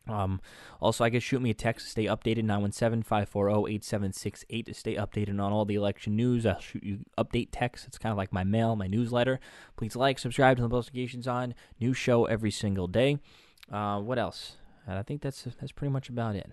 um, 0.07 0.41
also, 0.81 1.03
I 1.03 1.09
guess 1.09 1.23
shoot 1.23 1.41
me 1.41 1.49
a 1.49 1.53
text 1.53 1.85
to 1.85 1.91
stay 1.91 2.05
updated 2.05 2.43
917 2.43 3.03
540 3.03 3.75
8768 3.75 4.65
to 4.65 4.73
stay 4.73 4.95
updated 4.95 5.41
on 5.41 5.53
all 5.53 5.65
the 5.65 5.75
election 5.75 6.15
news. 6.15 6.45
I'll 6.45 6.59
shoot 6.59 6.83
you 6.83 6.99
update 7.17 7.49
text. 7.51 7.87
It's 7.87 7.97
kind 7.97 8.11
of 8.11 8.17
like 8.17 8.33
my 8.33 8.43
mail, 8.43 8.75
my 8.75 8.87
newsletter. 8.87 9.39
Please 9.77 9.95
like, 9.95 10.19
subscribe 10.19 10.57
to 10.57 10.63
the 10.63 10.69
notifications 10.69 11.27
on. 11.27 11.53
New 11.79 11.93
show 11.93 12.25
every 12.25 12.51
single 12.51 12.87
day. 12.87 13.19
Uh, 13.71 13.99
what 13.99 14.19
else? 14.19 14.57
And 14.85 14.99
I 14.99 15.03
think 15.03 15.21
that's 15.21 15.43
that's 15.43 15.71
pretty 15.71 15.91
much 15.91 16.09
about 16.09 16.35
it. 16.35 16.51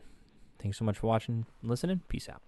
Thanks 0.61 0.79
so 0.79 0.85
much 0.85 0.99
for 0.99 1.09
watching 1.09 1.47
and 1.61 1.71
listening. 1.71 2.03
Peace 2.09 2.29
out. 2.29 2.43